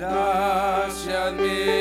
[0.00, 1.79] Gracias, mi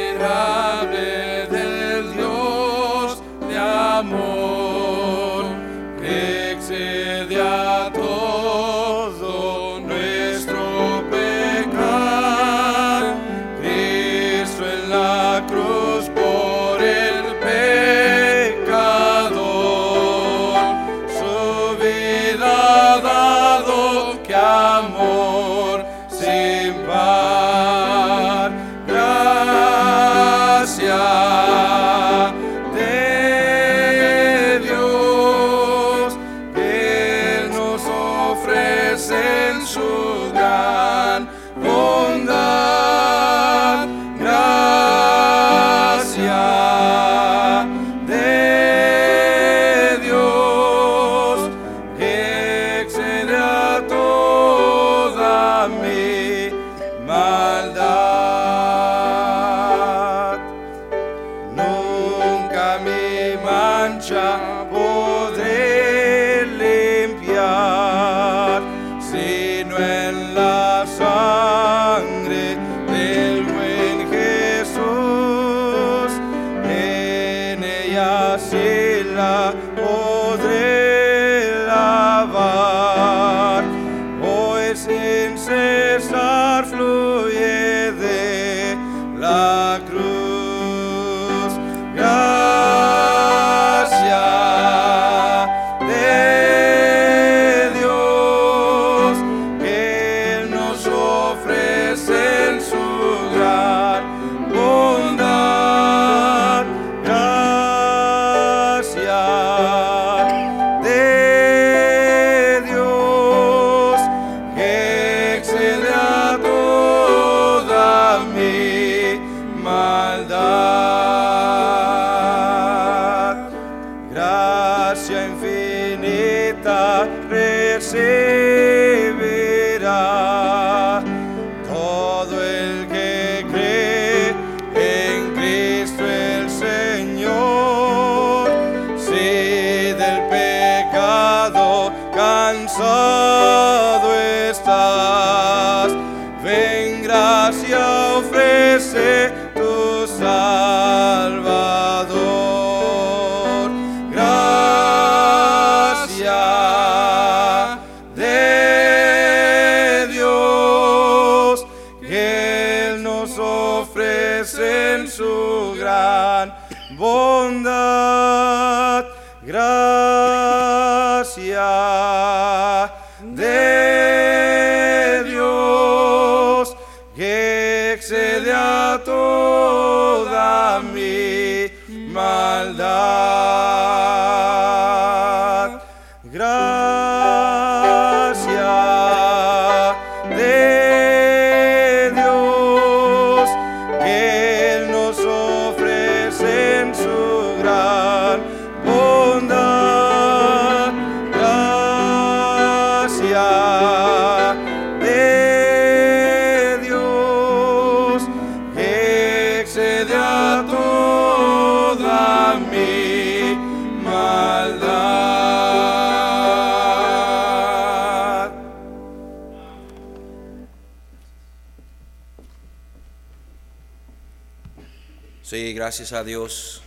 [225.89, 226.83] gracias a Dios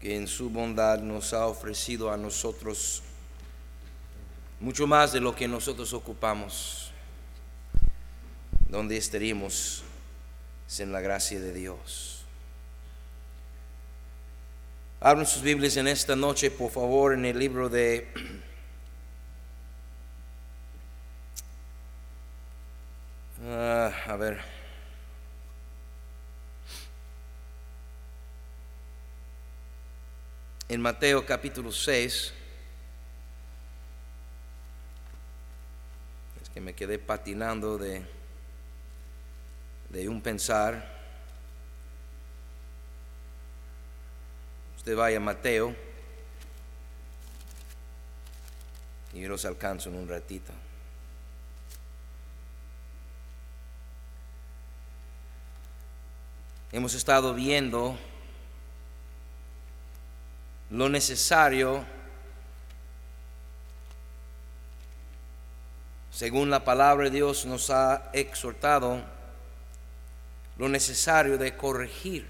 [0.00, 3.04] que en su bondad nos ha ofrecido a nosotros
[4.58, 6.90] mucho más de lo que nosotros ocupamos.
[8.68, 9.84] Donde estaremos
[10.66, 12.24] es en la gracia de Dios.
[14.98, 18.08] Abren sus Biblias en esta noche, por favor, en el libro de
[23.48, 24.57] ah, a ver.
[30.68, 32.34] en Mateo capítulo 6.
[36.42, 38.02] Es que me quedé patinando de,
[39.88, 40.98] de un pensar.
[44.76, 45.74] Usted vaya a Mateo
[49.14, 50.52] y yo los alcanzo en un ratito.
[56.70, 57.98] Hemos estado viendo
[60.70, 61.84] lo necesario
[66.18, 69.00] según la palabra de Dios nos ha exhortado,
[70.56, 72.26] lo necesario de corregir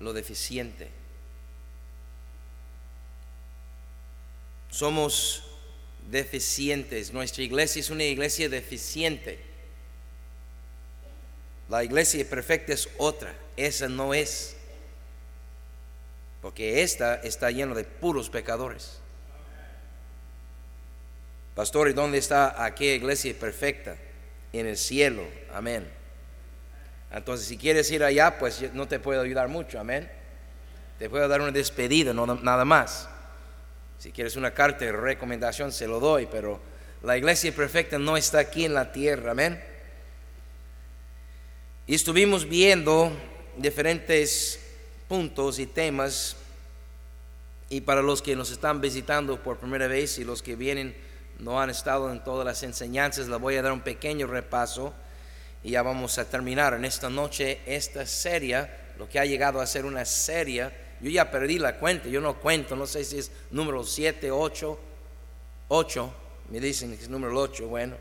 [0.00, 0.88] lo deficiente.
[4.70, 5.44] Somos
[6.10, 9.44] deficientes, nuestra iglesia es una iglesia deficiente.
[11.68, 14.56] La iglesia perfecta es otra, esa no es.
[16.40, 19.00] Porque esta está llena de puros pecadores.
[21.54, 23.96] Pastor, ¿y dónde está aquella iglesia perfecta?
[24.52, 25.24] En el cielo.
[25.52, 25.88] Amén.
[27.10, 29.80] Entonces, si quieres ir allá, pues no te puedo ayudar mucho.
[29.80, 30.08] Amén.
[30.98, 33.08] Te puedo dar una despedida, no, nada más.
[33.98, 36.60] Si quieres una carta de recomendación, se lo doy, pero
[37.02, 39.32] la iglesia perfecta no está aquí en la tierra.
[39.32, 39.62] Amén.
[41.88, 43.10] Y estuvimos viendo
[43.56, 44.60] diferentes
[45.08, 46.36] puntos y temas.
[47.70, 50.94] Y para los que nos están visitando por primera vez y los que vienen
[51.38, 54.92] no han estado en todas las enseñanzas, les voy a dar un pequeño repaso
[55.62, 58.68] y ya vamos a terminar en esta noche esta serie,
[58.98, 60.70] lo que ha llegado a ser una serie.
[61.00, 64.78] Yo ya perdí la cuenta, yo no cuento, no sé si es número 7, 8,
[65.68, 66.14] 8,
[66.50, 67.96] me dicen que es número 8, bueno.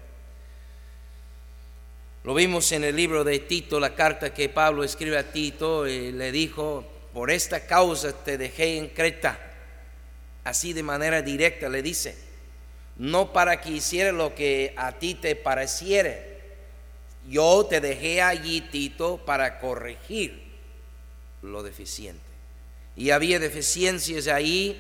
[2.23, 6.11] Lo vimos en el libro de Tito, la carta que Pablo escribe a Tito, y
[6.11, 6.83] le dijo,
[7.17, 9.39] por esta causa te dejé en Creta.
[10.43, 12.15] Así de manera directa le dice,
[12.95, 16.41] no para que hiciera lo que a ti te pareciere.
[17.27, 20.43] Yo te dejé allí, Tito, para corregir
[21.41, 22.21] lo deficiente.
[22.95, 24.79] Y había deficiencias ahí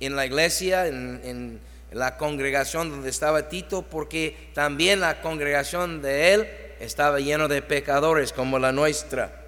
[0.00, 1.60] en la iglesia, en, en
[1.92, 6.48] la congregación donde estaba Tito, porque también la congregación de él
[6.80, 9.45] estaba lleno de pecadores como la nuestra.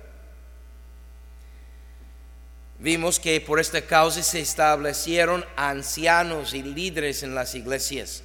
[2.79, 8.23] Vimos que por esta causa se establecieron ancianos y líderes en las iglesias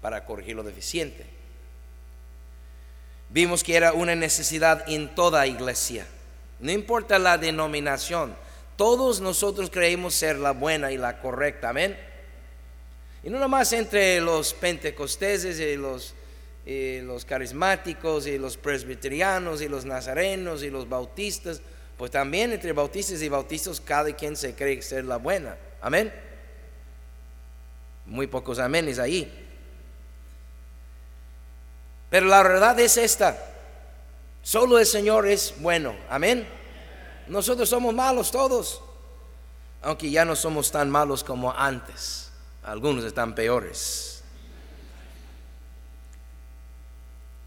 [0.00, 1.26] para corregir lo deficiente.
[3.28, 6.06] Vimos que era una necesidad en toda iglesia.
[6.60, 8.36] No importa la denominación,
[8.76, 11.98] todos nosotros creemos ser la buena y la correcta, amén.
[13.24, 16.14] Y no nomás entre los pentecosteses y los,
[16.64, 21.60] y los carismáticos y los presbiterianos y los nazarenos y los bautistas,
[21.96, 25.56] pues también entre bautistas y bautistas cada quien se cree ser la buena.
[25.80, 26.12] Amén.
[28.04, 29.32] Muy pocos amenes ahí.
[32.10, 33.36] Pero la verdad es esta.
[34.42, 35.96] Solo el Señor es bueno.
[36.08, 36.46] Amén.
[37.26, 38.82] Nosotros somos malos todos.
[39.82, 42.30] Aunque ya no somos tan malos como antes.
[42.62, 44.15] Algunos están peores.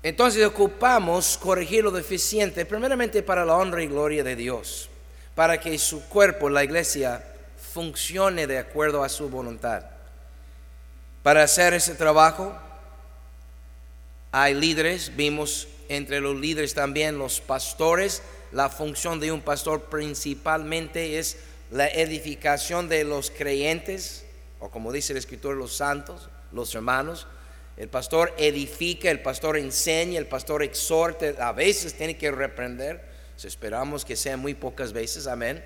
[0.01, 4.90] Entonces ocupamos corregir lo deficiente, primeramente para la honra y gloria de Dios,
[5.36, 7.24] para que su cuerpo, la iglesia,
[7.74, 9.86] funcione de acuerdo a su voluntad.
[11.22, 12.57] Para hacer ese trabajo
[14.31, 18.22] hay líderes, vimos entre los líderes también los pastores.
[18.51, 21.38] La función de un pastor principalmente es
[21.72, 24.25] la edificación de los creyentes,
[24.60, 27.28] o como dice el escritor, los santos, los hermanos
[27.80, 33.02] el pastor edifica, el pastor enseña, el pastor exhorta, a veces tiene que reprender,
[33.42, 35.64] esperamos que sea muy pocas veces, amén.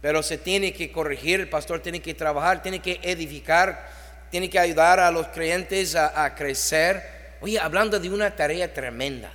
[0.00, 3.86] Pero se tiene que corregir, el pastor tiene que trabajar, tiene que edificar,
[4.30, 7.36] tiene que ayudar a los creyentes a, a crecer.
[7.42, 9.30] Oye, hablando de una tarea tremenda.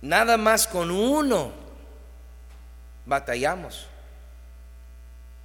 [0.00, 1.52] Nada más con uno
[3.04, 3.88] batallamos.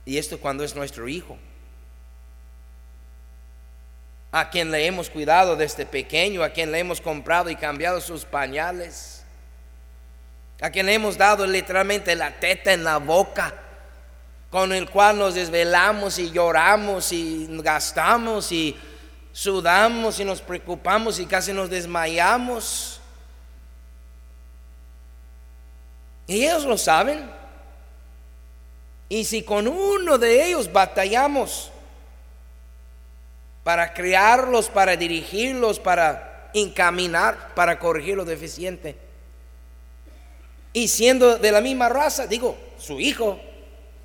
[0.05, 1.39] Y esto cuando es nuestro hijo
[4.31, 8.25] a quien le hemos cuidado desde pequeño, a quien le hemos comprado y cambiado sus
[8.25, 9.23] pañales,
[10.61, 13.53] a quien le hemos dado literalmente la teta en la boca,
[14.49, 18.75] con el cual nos desvelamos y lloramos y gastamos y
[19.31, 22.99] sudamos y nos preocupamos y casi nos desmayamos.
[26.27, 27.29] Y ellos lo saben.
[29.09, 31.71] Y si con uno de ellos batallamos,
[33.67, 38.95] para criarlos, para dirigirlos, para encaminar, para corregir lo deficiente.
[40.71, 43.37] Y siendo de la misma raza, digo, su hijo,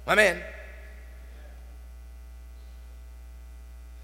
[0.04, 0.44] amén.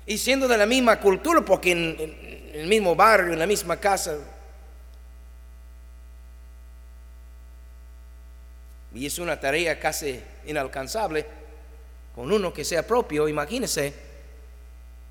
[0.07, 4.17] Y siendo de la misma cultura, porque en, el mismo barrio, en la misma casa.
[8.95, 11.27] Y es una tarea casi inalcanzable
[12.15, 14.08] con uno que sea propio, imagínese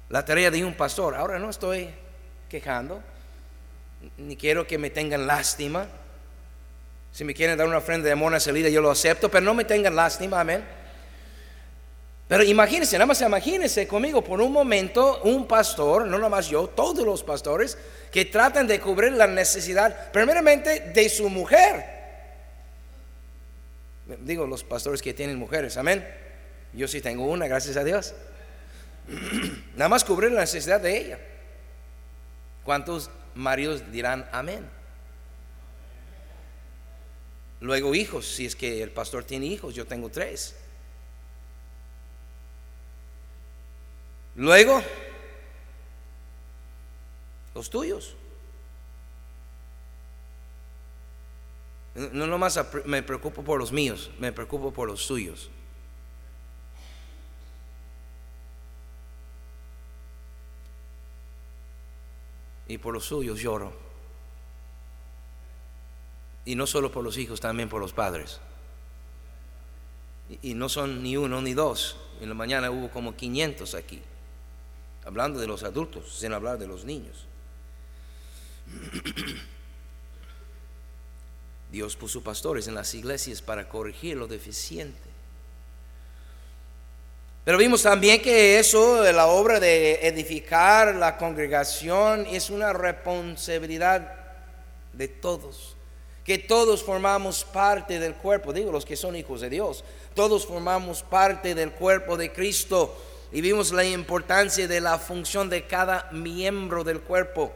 [0.10, 1.16] la tarea de un pastor.
[1.16, 1.90] Ahora no estoy
[2.50, 3.02] quejando,
[4.18, 5.88] ni quiero que me tengan lástima.
[7.12, 9.54] Si me quieren dar una ofrenda de amor a salida, yo lo acepto, pero no
[9.54, 10.64] me tengan lástima, amén.
[12.28, 16.68] Pero imagínense, nada más imagínense conmigo por un momento un pastor, no nada más yo,
[16.68, 17.78] todos los pastores
[18.12, 21.86] que tratan de cubrir la necesidad primeramente de su mujer.
[24.20, 26.06] Digo los pastores que tienen mujeres, amén.
[26.74, 28.14] Yo sí tengo una, gracias a Dios.
[29.76, 31.20] Nada más cubrir la necesidad de ella.
[32.64, 34.70] ¿Cuántos maridos dirán amén?
[37.60, 40.56] Luego hijos, si es que el pastor tiene hijos, yo tengo tres.
[44.36, 44.84] Luego,
[47.56, 48.16] los tuyos.
[51.96, 55.50] No nomás me preocupo por los míos, me preocupo por los suyos.
[62.68, 63.74] Y por los suyos lloro.
[66.46, 68.40] Y no solo por los hijos, también por los padres.
[70.42, 71.98] Y, no son ni uno ni dos.
[72.20, 74.02] En la mañana hubo como 500 aquí
[75.08, 77.26] hablando de los adultos, sin hablar de los niños.
[81.72, 85.07] Dios puso pastores en las iglesias para corregir lo deficiente.
[87.48, 94.16] Pero vimos también que eso, la obra de edificar la congregación, es una responsabilidad
[94.92, 95.78] de todos.
[96.26, 101.04] Que todos formamos parte del cuerpo, digo los que son hijos de Dios, todos formamos
[101.04, 102.94] parte del cuerpo de Cristo
[103.32, 107.54] y vimos la importancia de la función de cada miembro del cuerpo.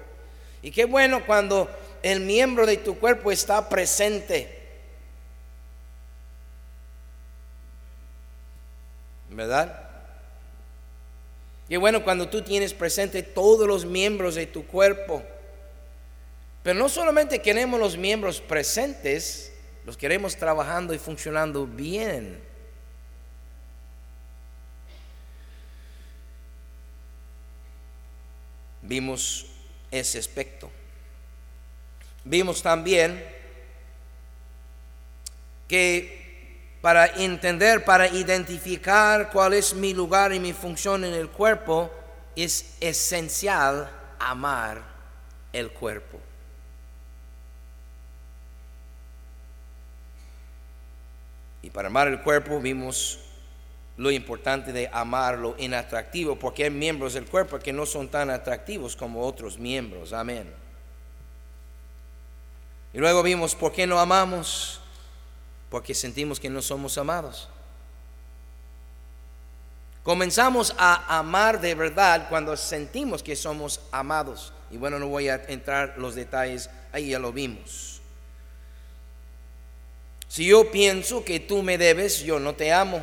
[0.62, 1.70] Y qué bueno cuando
[2.02, 4.61] el miembro de tu cuerpo está presente.
[9.32, 9.90] ¿Verdad?
[11.68, 15.24] Qué bueno cuando tú tienes presente todos los miembros de tu cuerpo.
[16.62, 19.52] Pero no solamente queremos los miembros presentes,
[19.86, 22.52] los queremos trabajando y funcionando bien.
[28.82, 29.46] vimos
[29.90, 30.70] ese aspecto.
[32.26, 33.24] Vimos también
[35.68, 36.21] que
[36.82, 41.92] para entender, para identificar cuál es mi lugar y mi función en el cuerpo,
[42.36, 44.82] es esencial amar
[45.54, 46.20] el cuerpo.
[51.62, 53.20] Y para amar el cuerpo vimos
[53.98, 58.32] lo importante de amar lo inatractivo, porque hay miembros del cuerpo que no son tan
[58.32, 60.12] atractivos como otros miembros.
[60.14, 60.52] Amén.
[62.94, 64.81] Y luego vimos por qué no amamos,
[65.72, 67.48] porque sentimos que no somos amados.
[70.04, 74.52] Comenzamos a amar de verdad cuando sentimos que somos amados.
[74.70, 78.02] Y bueno, no voy a entrar los detalles, ahí ya lo vimos.
[80.28, 83.02] Si yo pienso que tú me debes, yo no te amo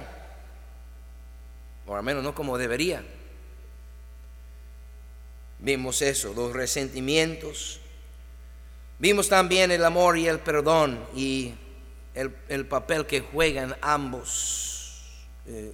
[1.87, 3.03] o al menos no como debería.
[5.59, 7.81] Vimos eso, los resentimientos.
[8.99, 11.55] Vimos también el amor y el perdón y
[12.15, 15.03] el, papel que juegan ambos.
[15.47, 15.73] Eh,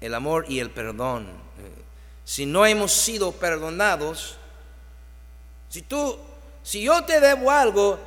[0.00, 1.24] el amor y el perdón.
[1.24, 1.82] Eh,
[2.24, 4.36] si no hemos sido perdonados,
[5.68, 6.18] si tú,
[6.62, 7.98] si yo te debo algo,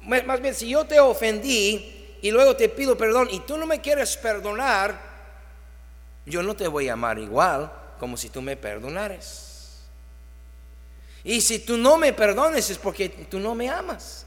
[0.00, 3.80] más bien si yo te ofendí y luego te pido perdón y tú no me
[3.80, 4.98] quieres perdonar,
[6.24, 9.82] yo no te voy a amar igual como si tú me perdonares.
[11.24, 14.21] Y si tú no me perdones es porque tú no me amas.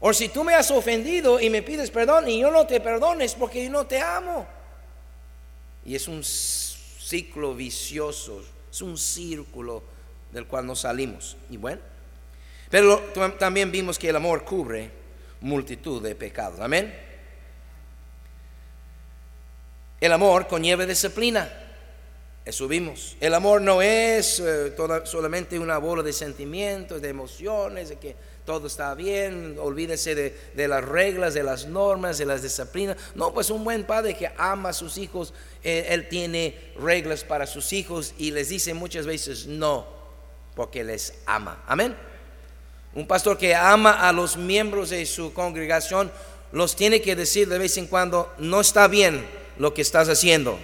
[0.00, 3.34] O si tú me has ofendido y me pides perdón y yo no te perdones
[3.34, 4.46] porque yo no te amo.
[5.84, 9.82] Y es un ciclo vicioso, es un círculo
[10.32, 11.36] del cual no salimos.
[11.48, 11.80] Y bueno,
[12.70, 12.98] pero
[13.38, 14.90] también vimos que el amor cubre
[15.40, 16.60] multitud de pecados.
[16.60, 16.94] Amén.
[20.00, 21.50] El amor conlleva disciplina.
[22.44, 23.16] Eso vimos.
[23.20, 24.72] El amor no es eh,
[25.04, 28.14] solamente una bola de sentimientos, de emociones, de que
[28.46, 32.96] todo está bien, olvídese de, las reglas, de las normas, de las disciplinas.
[33.16, 37.72] No, pues un buen padre que ama a sus hijos, él tiene reglas para sus
[37.72, 39.86] hijos y les dice muchas veces no,
[40.54, 41.62] porque les ama.
[41.66, 41.96] Amén.
[42.94, 46.10] Un pastor que ama a los miembros de su congregación
[46.52, 49.26] los tiene que decir de vez en cuando, no está bien
[49.58, 50.58] lo que estás haciendo.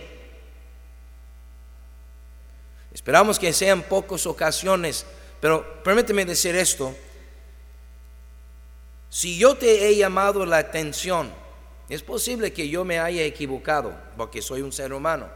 [2.94, 5.04] Esperamos que sean pocas ocasiones,
[5.40, 6.94] pero permíteme decir esto.
[9.12, 11.30] Si yo te he llamado la atención,
[11.90, 15.28] es posible que yo me haya equivocado, porque soy un ser humano.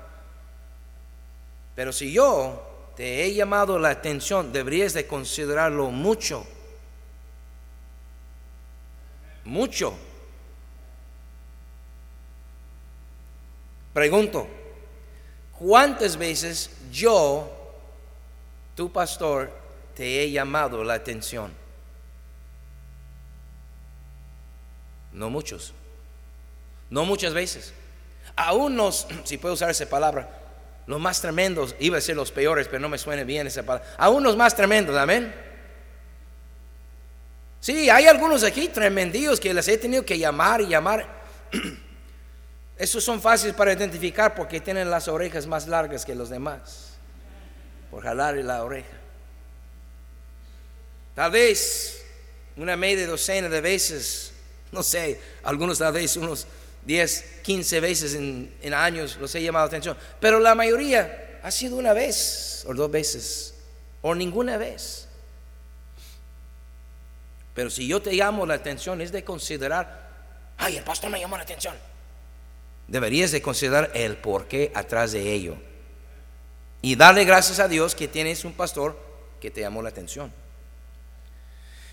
[1.74, 6.46] Pero si yo te he llamado la atención, deberías de considerarlo mucho.
[9.44, 9.94] Mucho.
[13.92, 14.48] Pregunto,
[15.52, 17.52] ¿cuántas veces yo,
[18.74, 19.52] tu pastor,
[19.94, 21.65] te he llamado la atención?
[25.16, 25.72] No muchos.
[26.90, 27.72] No muchas veces.
[28.36, 30.28] Aún los, si puedo usar esa palabra,
[30.86, 33.88] los más tremendos, iba a ser los peores, pero no me suena bien esa palabra.
[33.98, 35.34] Aún los más tremendos, amén.
[37.58, 41.08] Sí, hay algunos aquí tremendíos que les he tenido que llamar y llamar.
[42.78, 46.92] Esos son fáciles para identificar porque tienen las orejas más largas que los demás.
[47.90, 48.96] Por jalarle la oreja.
[51.14, 52.04] Tal vez
[52.56, 54.35] una media docena de veces,
[54.72, 56.46] no sé, algunos tal vez unos
[56.84, 59.96] 10, 15 veces en, en años los he llamado la atención.
[60.20, 63.54] Pero la mayoría ha sido una vez o dos veces
[64.02, 65.08] o ninguna vez.
[67.54, 70.10] Pero si yo te llamo la atención es de considerar,
[70.58, 71.74] ay, el pastor me llamó la atención.
[72.86, 75.56] Deberías de considerar el porqué atrás de ello.
[76.82, 78.96] Y darle gracias a Dios que tienes un pastor
[79.40, 80.32] que te llamó la atención.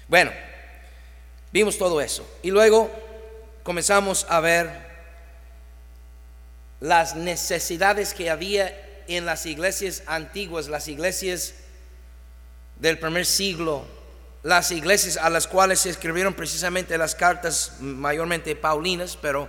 [0.07, 0.31] Bueno,
[1.53, 2.27] vimos todo eso.
[2.41, 2.91] Y luego
[3.63, 4.91] comenzamos a ver
[6.81, 11.53] las necesidades que había en las iglesias antiguas, las iglesias
[12.79, 13.85] del primer siglo,
[14.41, 19.47] las iglesias a las cuales se escribieron precisamente las cartas mayormente paulinas, pero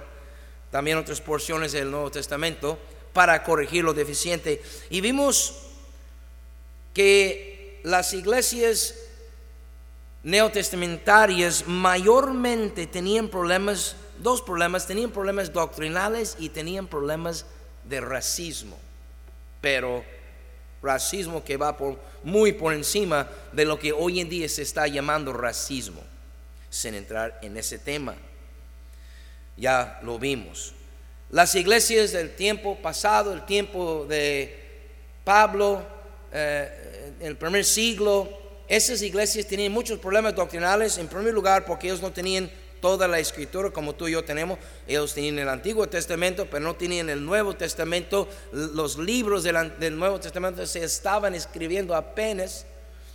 [0.70, 2.78] también otras porciones del Nuevo Testamento,
[3.12, 4.62] para corregir lo deficiente.
[4.90, 5.54] Y vimos
[6.92, 8.94] que las iglesias
[10.24, 17.44] neotestamentarias mayormente tenían problemas, dos problemas, tenían problemas doctrinales y tenían problemas
[17.84, 18.76] de racismo,
[19.60, 20.02] pero
[20.82, 24.86] racismo que va por, muy por encima de lo que hoy en día se está
[24.86, 26.02] llamando racismo,
[26.70, 28.14] sin entrar en ese tema.
[29.56, 30.72] Ya lo vimos.
[31.30, 34.88] Las iglesias del tiempo pasado, el tiempo de
[35.22, 35.82] Pablo,
[36.32, 42.00] eh, el primer siglo, esas iglesias tenían muchos problemas doctrinales, en primer lugar porque ellos
[42.00, 42.50] no tenían
[42.81, 44.59] toda la escritura como tú y yo tenemos.
[44.87, 48.29] Ellos tenían el Antiguo Testamento, pero no tenían el Nuevo Testamento.
[48.53, 52.66] Los libros del, Nuevo Testamento se estaban escribiendo apenas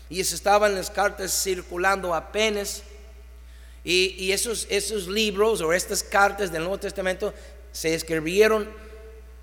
[0.10, 2.84] y se estaban las cartas circulando apenas.
[3.84, 7.34] Y, esos, esos libros o estas cartas del Nuevo Testamento
[7.72, 8.68] se escribieron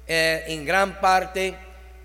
[0.09, 1.57] eh, en gran parte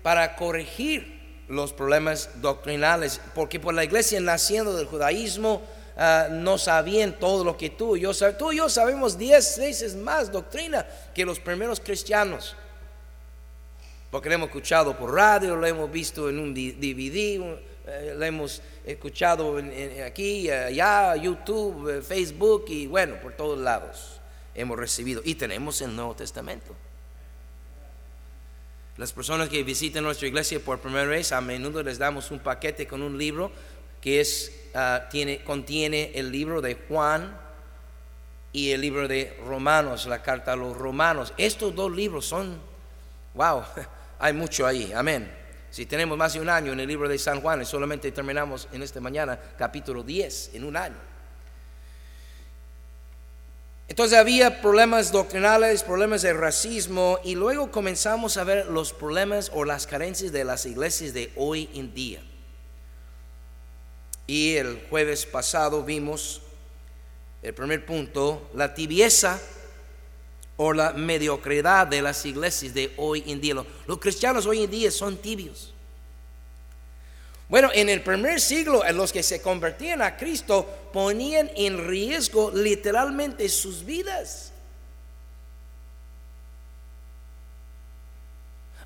[0.02, 1.11] para corregir
[1.52, 5.62] los problemas doctrinales, porque por la iglesia naciendo del judaísmo
[5.96, 8.38] ah, no sabían todo lo que tú y yo sabemos.
[8.38, 12.56] Tú y yo sabemos diez veces más doctrina que los primeros cristianos,
[14.10, 18.62] porque lo hemos escuchado por radio, lo hemos visto en un DVD, eh, lo hemos
[18.86, 19.60] escuchado
[20.06, 24.20] aquí, allá, YouTube, eh, Facebook y bueno, por todos lados
[24.54, 25.20] hemos recibido.
[25.24, 26.74] Y tenemos el Nuevo Testamento.
[29.02, 32.86] Las personas que visitan nuestra iglesia por primera vez, a menudo les damos un paquete
[32.86, 33.50] con un libro
[34.00, 37.36] que es, ah, tiene, contiene el libro de Juan
[38.52, 41.34] y el libro de Romanos, la carta a los Romanos.
[41.36, 42.60] Estos dos libros son,
[43.34, 43.64] wow,
[44.20, 45.28] hay mucho ahí, amén.
[45.68, 48.68] Si tenemos más de un año en el libro de San Juan y solamente terminamos
[48.70, 51.11] en esta mañana capítulo 10 en un año.
[53.92, 59.66] Entonces había problemas doctrinales, problemas de racismo y luego comenzamos a ver los problemas o
[59.66, 62.22] las carencias de las iglesias de hoy en día.
[64.26, 66.40] Y el jueves pasado vimos
[67.42, 69.38] el primer punto, la tibieza
[70.56, 73.56] o la mediocridad de las iglesias de hoy en día.
[73.86, 75.71] Los cristianos hoy en día son tibios.
[77.52, 82.50] Bueno, en el primer siglo, en los que se convertían a Cristo ponían en riesgo
[82.50, 84.52] literalmente sus vidas.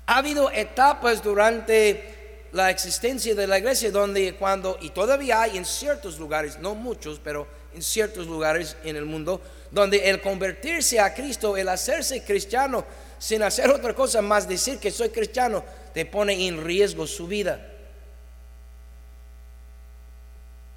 [0.05, 5.63] Ha habido etapas durante la existencia de la iglesia donde cuando, y todavía hay en
[5.63, 9.39] ciertos lugares, no muchos, pero en ciertos lugares en el mundo,
[9.71, 12.83] donde el convertirse a Cristo, el hacerse cristiano,
[13.17, 17.75] sin hacer otra cosa más decir que soy cristiano, te pone en riesgo su vida.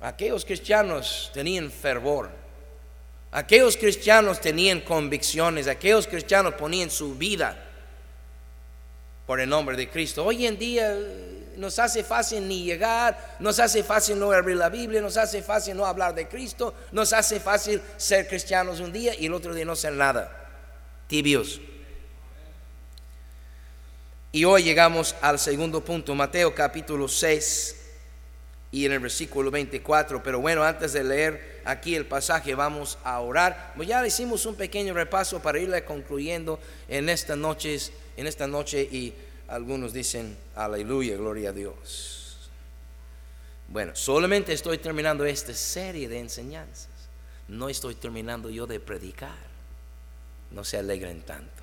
[0.01, 2.31] Aquellos cristianos tenían fervor,
[3.31, 7.67] aquellos cristianos tenían convicciones, aquellos cristianos ponían su vida
[9.27, 10.25] por el nombre de Cristo.
[10.25, 10.97] Hoy en día
[11.57, 15.77] nos hace fácil ni llegar, nos hace fácil no abrir la Biblia, nos hace fácil
[15.77, 19.67] no hablar de Cristo, nos hace fácil ser cristianos un día y el otro día
[19.67, 20.49] no ser nada.
[21.09, 21.61] Tibios.
[24.33, 27.80] Y hoy llegamos al segundo punto, Mateo capítulo 6
[28.73, 30.23] y en el versículo 24.
[30.23, 33.73] Pero bueno, antes de leer aquí el pasaje, vamos a orar.
[33.77, 37.79] Pues ya hicimos un pequeño repaso para irle concluyendo en esta noche,
[38.17, 39.15] en esta noche y
[39.49, 42.51] algunos dicen aleluya, gloria a Dios.
[43.69, 46.89] Bueno, solamente estoy terminando esta serie de enseñanzas.
[47.49, 49.51] No estoy terminando yo de predicar.
[50.51, 51.63] No se alegren tanto.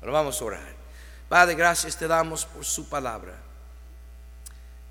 [0.00, 0.78] Pero vamos a orar.
[1.28, 3.47] Padre, gracias te damos por su palabra.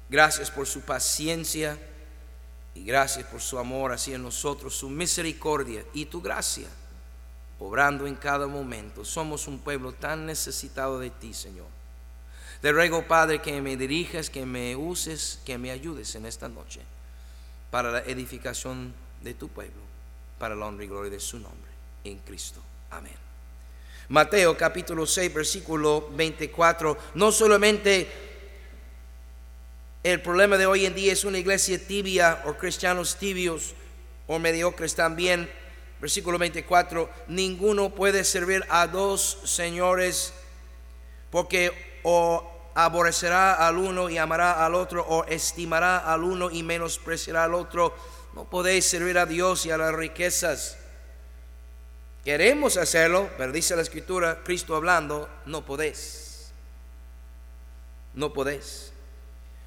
[0.10, 1.78] Gracias por su paciencia
[2.74, 6.68] y gracias por su amor hacia nosotros, su misericordia y tu gracia,
[7.60, 9.04] obrando en cada momento.
[9.04, 11.68] Somos un pueblo tan necesitado de ti, Señor.
[12.62, 16.82] Te ruego, Padre, que me dirijas, que me uses, que me ayudes en esta noche
[17.70, 19.82] para la edificación de tu pueblo,
[20.40, 21.72] para la honra y gloria de su nombre,
[22.04, 22.62] en Cristo.
[22.90, 23.16] Amén.
[24.10, 28.27] Mateo capítulo 6, versículo 24, no solamente
[30.04, 33.74] el problema de hoy en día es una iglesia tibia o cristianos tibios
[34.28, 35.50] o mediocres también.
[36.00, 40.34] Versículo 24, ninguno puede servir a dos señores
[41.32, 47.46] porque o aborrecerá al uno y amará al otro o estimará al uno y menospreciará
[47.46, 47.96] al otro.
[48.36, 50.78] No podéis servir a Dios y a las riquezas.
[52.24, 56.52] Queremos hacerlo, pero dice la escritura, Cristo hablando, no podéis.
[58.14, 58.92] No podéis.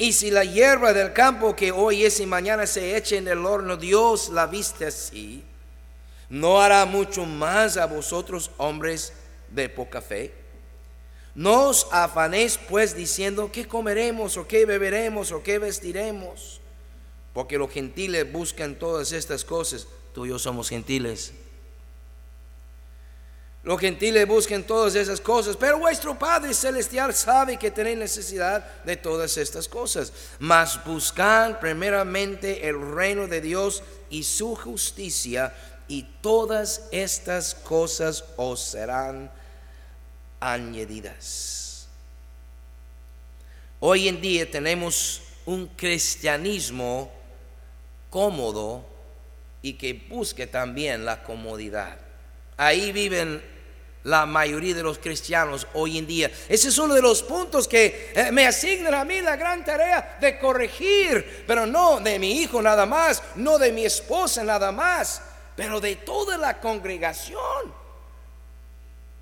[0.00, 3.44] Y si la hierba del campo que hoy es y mañana se eche en el
[3.44, 5.44] horno, Dios la viste así,
[6.30, 9.12] ¿no hará mucho más a vosotros hombres
[9.50, 10.32] de poca fe?
[11.34, 16.62] No os afanéis pues diciendo qué comeremos o qué beberemos o qué vestiremos,
[17.34, 19.86] porque los gentiles buscan todas estas cosas.
[20.14, 21.34] Tú y yo somos gentiles.
[23.62, 28.96] Los gentiles busquen todas esas cosas, pero vuestro Padre Celestial sabe que tenéis necesidad de
[28.96, 30.12] todas estas cosas.
[30.38, 35.54] Mas buscad primeramente el reino de Dios y su justicia,
[35.88, 39.30] y todas estas cosas os serán
[40.38, 41.86] añadidas.
[43.80, 47.10] Hoy en día tenemos un cristianismo
[48.08, 48.86] cómodo
[49.60, 52.09] y que busque también la comodidad.
[52.60, 53.42] Ahí viven
[54.02, 56.30] la mayoría de los cristianos hoy en día.
[56.46, 60.18] Ese es uno de los puntos que eh, me asignan a mí la gran tarea
[60.20, 65.22] de corregir, pero no de mi hijo nada más, no de mi esposa nada más,
[65.56, 67.72] pero de toda la congregación.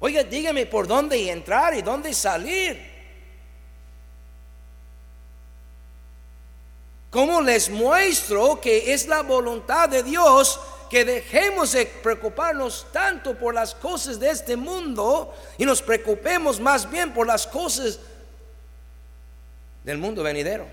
[0.00, 2.98] Oiga, dígame por dónde entrar y dónde salir.
[7.08, 13.54] ¿Cómo les muestro que es la voluntad de Dios que dejemos de preocuparnos tanto por
[13.54, 17.98] las cosas de este mundo y nos preocupemos más bien por las cosas
[19.84, 20.66] del mundo venidero.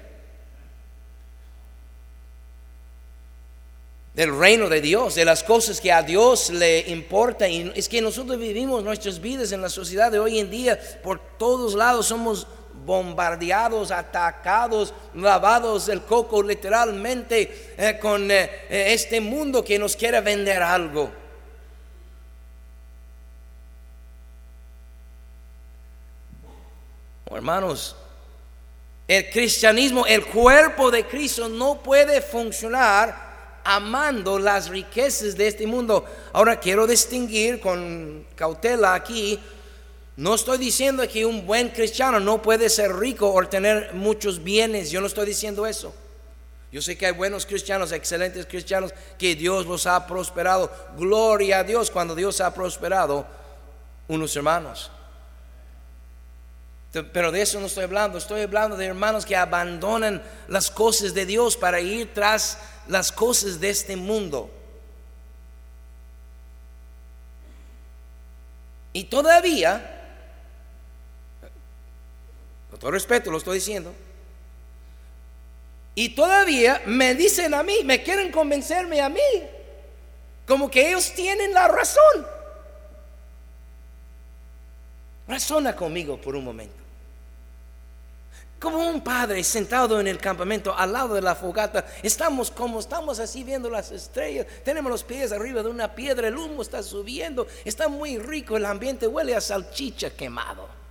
[4.13, 7.49] Del reino de Dios, de las cosas que a Dios le importa.
[7.49, 11.19] Y es que nosotros vivimos nuestras vidas en la sociedad de hoy en día, por
[11.38, 12.47] todos lados somos
[12.86, 20.21] bombardeados, atacados, lavados el coco literalmente eh, con eh, eh, este mundo que nos quiere
[20.21, 21.12] vender algo.
[27.32, 27.95] Hermanos,
[29.08, 33.26] el cristianismo, el cuerpo de Cristo no puede funcionar
[33.63, 36.06] amando las riquezas de este mundo.
[36.32, 39.39] Ahora quiero distinguir con cautela aquí
[40.17, 44.89] no estoy diciendo que un buen cristiano no puede ser rico o tener muchos bienes.
[44.89, 45.93] Yo no estoy diciendo eso.
[46.71, 50.71] Yo sé que hay buenos cristianos, excelentes cristianos, que Dios los ha prosperado.
[50.97, 53.25] Gloria a Dios cuando Dios ha prosperado
[54.08, 54.89] unos hermanos.
[56.91, 58.17] Pero de eso no estoy hablando.
[58.17, 63.60] Estoy hablando de hermanos que abandonan las cosas de Dios para ir tras las cosas
[63.60, 64.49] de este mundo.
[68.93, 69.94] Y todavía,
[72.86, 73.91] todo respeto lo estoy diciendo,
[75.95, 79.19] y todavía me dicen a mí, me quieren convencerme a mí,
[80.45, 82.28] como que ellos tienen la razón.
[85.28, 86.76] Razona conmigo por un momento.
[88.60, 93.17] Como un padre sentado en el campamento al lado de la fogata, estamos como estamos
[93.17, 97.48] así viendo las estrellas, tenemos los pies arriba de una piedra, el humo está subiendo,
[97.63, 100.85] está muy rico, el ambiente huele a salchicha quemado.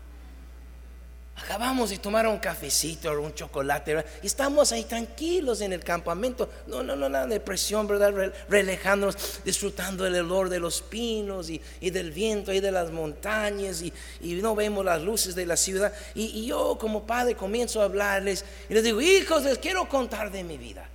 [1.44, 6.48] Acabamos de tomar un cafecito o un chocolate y estamos ahí tranquilos en el campamento.
[6.66, 8.33] No, no, no, nada de presión, ¿verdad?
[8.48, 13.92] Relejándonos, disfrutando el olor de los pinos y, del viento y de las montañas y,
[14.22, 15.92] no vemos las luces de la ciudad.
[16.14, 20.33] Y, y yo como padre comienzo a hablarles y les digo, hijos, les quiero contar
[20.33, 20.88] de mi vida.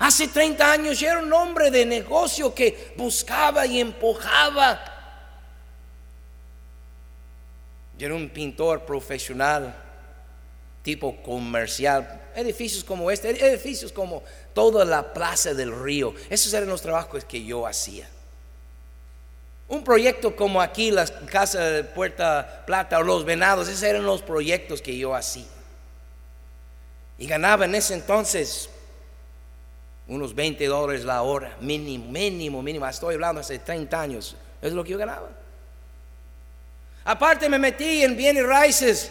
[0.00, 4.93] Hace 30 años yo era un hombre de negocio que buscaba y empujaba
[7.98, 9.74] yo era un pintor profesional,
[10.82, 12.30] tipo comercial.
[12.34, 16.14] Edificios como este, edificios como toda la plaza del río.
[16.28, 18.08] Esos eran los trabajos que yo hacía.
[19.68, 24.22] Un proyecto como aquí, la casa de Puerta Plata o los Venados, esos eran los
[24.22, 25.46] proyectos que yo hacía.
[27.16, 28.68] Y ganaba en ese entonces
[30.06, 32.86] unos 20 dólares la hora, mínimo, mínimo, mínimo.
[32.86, 34.36] Estoy hablando hace 30 años.
[34.60, 35.43] Es lo que yo ganaba.
[37.04, 39.10] Aparte me metí en bienes raíces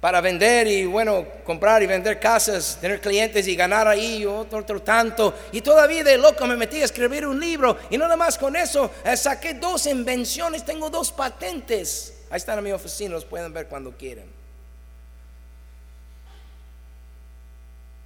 [0.00, 4.80] para vender y bueno, comprar y vender casas, tener clientes y ganar ahí otro, otro
[4.80, 5.34] tanto.
[5.50, 8.90] Y todavía de loco me metí a escribir un libro y nada más con eso
[9.04, 12.14] eh, saqué dos invenciones, tengo dos patentes.
[12.30, 14.26] Ahí están en mi oficina, los pueden ver cuando quieran.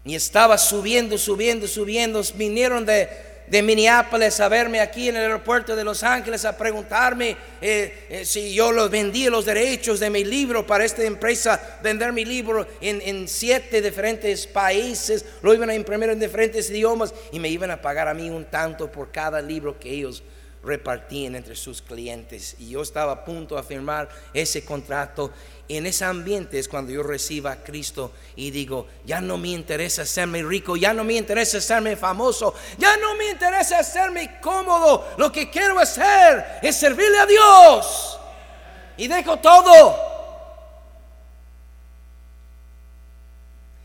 [0.04, 2.22] Y estaba subiendo, subiendo, subiendo.
[2.34, 3.08] Vinieron de,
[3.46, 8.24] de Minneapolis a verme aquí en el aeropuerto de Los Ángeles a preguntarme eh, eh,
[8.24, 12.66] si yo los vendí los derechos de mi libro para esta empresa, vender mi libro
[12.80, 17.70] en, en, siete diferentes países, lo iban a imprimir en diferentes idiomas y me iban
[17.70, 20.22] a pagar a mí un tanto por cada libro que ellos
[20.62, 22.56] repartían entre sus clientes.
[22.58, 25.32] Y yo estaba a punto de firmar ese contrato
[25.76, 30.04] en ese ambiente es cuando yo recibo a Cristo y digo, ya no me interesa
[30.04, 35.14] serme rico, ya no me interesa serme famoso, ya no me interesa serme cómodo.
[35.16, 38.18] Lo que quiero hacer es servirle a Dios.
[38.96, 40.12] Y dejo todo.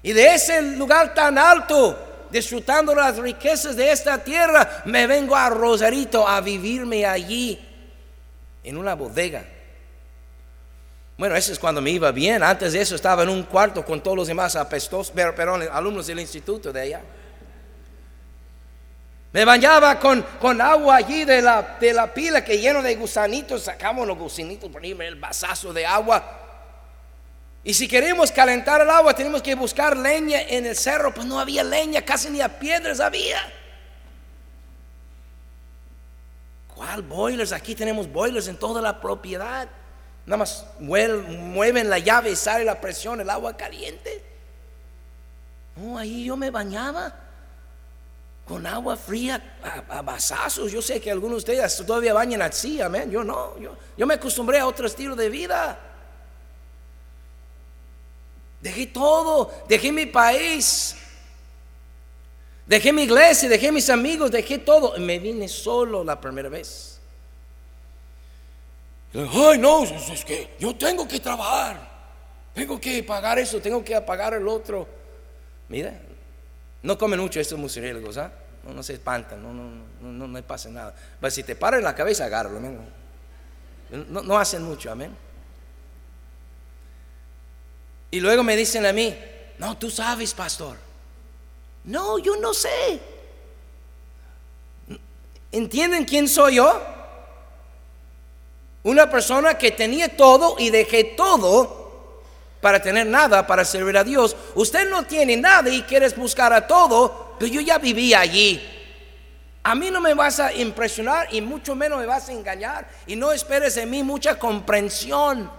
[0.03, 1.97] Y de ese lugar tan alto,
[2.31, 7.59] disfrutando las riquezas de esta tierra, me vengo a Rosarito a vivirme allí
[8.63, 9.45] en una bodega
[11.17, 12.43] bueno, eso es cuando me iba bien.
[12.43, 16.19] Antes de eso estaba en un cuarto con todos los demás apestos, perdón, alumnos del
[16.19, 17.01] instituto de allá.
[19.33, 23.63] Me bañaba con, con agua allí de la, de la pila que lleno de gusanitos.
[23.63, 26.46] Sacamos los gusanitos, poníamos el vasazo de agua.
[27.67, 31.13] Y si queremos calentar el agua, tenemos que buscar leña en el cerro.
[31.13, 33.39] Pues no había leña, casi ni a piedras había.
[36.73, 37.51] ¿Cuál boilers?
[37.51, 39.67] Aquí tenemos boilers en toda la propiedad.
[40.25, 44.23] Nada más mueven la llave y sale la presión, el agua caliente.
[45.75, 47.13] No, ahí yo me bañaba
[48.47, 49.57] con agua fría
[49.89, 50.71] a, basazos.
[50.71, 53.11] Yo sé que algunos de ustedes todavía bañan así, amén.
[53.11, 55.86] Yo no, yo, yo me acostumbré a otro estilo de vida.
[58.61, 60.95] Dejé todo, dejé mi país,
[62.65, 64.97] dejé mi iglesia, dejé mis amigos, dejé todo.
[64.97, 66.99] Me vine solo la primera vez.
[69.13, 71.79] Ay, no, es que yo tengo que trabajar,
[72.53, 74.87] tengo que pagar eso, tengo que pagar el otro.
[75.69, 75.99] Mira,
[76.81, 78.31] no comen mucho estos murciélagos, ¿ah?
[78.63, 80.93] No, se espantan, no, no, no, no, pasa nada.
[81.21, 82.59] Pero si te paran la cabeza, agárralo,
[83.89, 85.15] No, no hacen mucho, amén.
[88.11, 89.15] Y luego me dicen a mí,
[89.57, 90.77] no, tú sabes, pastor.
[91.83, 92.99] No, yo no sé.
[95.51, 96.81] ¿Entienden quién soy yo?
[98.83, 102.21] Una persona que tenía todo y dejé todo
[102.61, 104.35] para tener nada, para servir a Dios.
[104.55, 108.61] Usted no tiene nada y quieres buscar a todo, pero yo ya vivía allí.
[109.63, 113.17] A mí no me vas a impresionar y mucho menos me vas a engañar y
[113.17, 115.51] no esperes en mí mucha comprensión.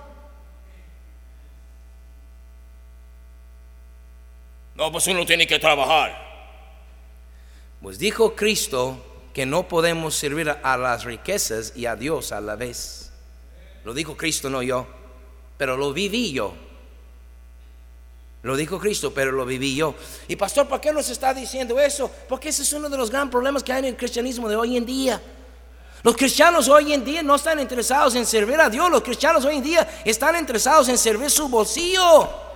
[4.79, 6.17] No, pues uno tiene que trabajar.
[7.83, 8.97] Pues dijo Cristo
[9.35, 13.11] que no podemos servir a las riquezas y a Dios a la vez.
[13.85, 14.87] Lo dijo Cristo, no yo,
[15.57, 16.55] pero lo viví yo.
[18.43, 19.97] Lo dijo Cristo, pero lo viví yo.
[20.29, 22.09] Y pastor, ¿por qué nos está diciendo eso?
[22.29, 24.77] Porque ese es uno de los grandes problemas que hay en el cristianismo de hoy
[24.77, 25.21] en día.
[26.05, 29.57] Los cristianos hoy en día no están interesados en servir a Dios, los cristianos hoy
[29.57, 32.48] en día están interesados en servir su bolsillo.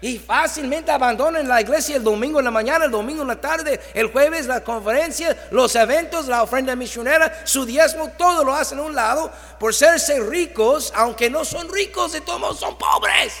[0.00, 3.80] Y fácilmente abandonan la iglesia el domingo en la mañana, el domingo en la tarde,
[3.94, 8.82] el jueves la conferencia, los eventos, la ofrenda misionera, su diezmo, todo lo hacen a
[8.82, 13.32] un lado por serse ricos, aunque no son ricos, de todos son pobres.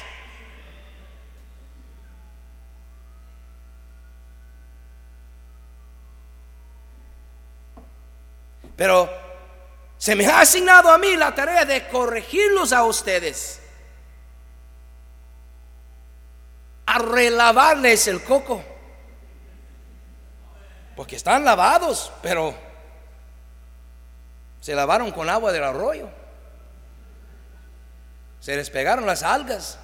[8.76, 9.10] Pero
[9.98, 13.60] se me ha asignado a mí la tarea de corregirlos a ustedes.
[16.86, 18.62] A relavarles el coco.
[20.94, 22.54] Porque están lavados, pero
[24.60, 26.08] se lavaron con agua del arroyo.
[28.40, 29.78] Se les pegaron las algas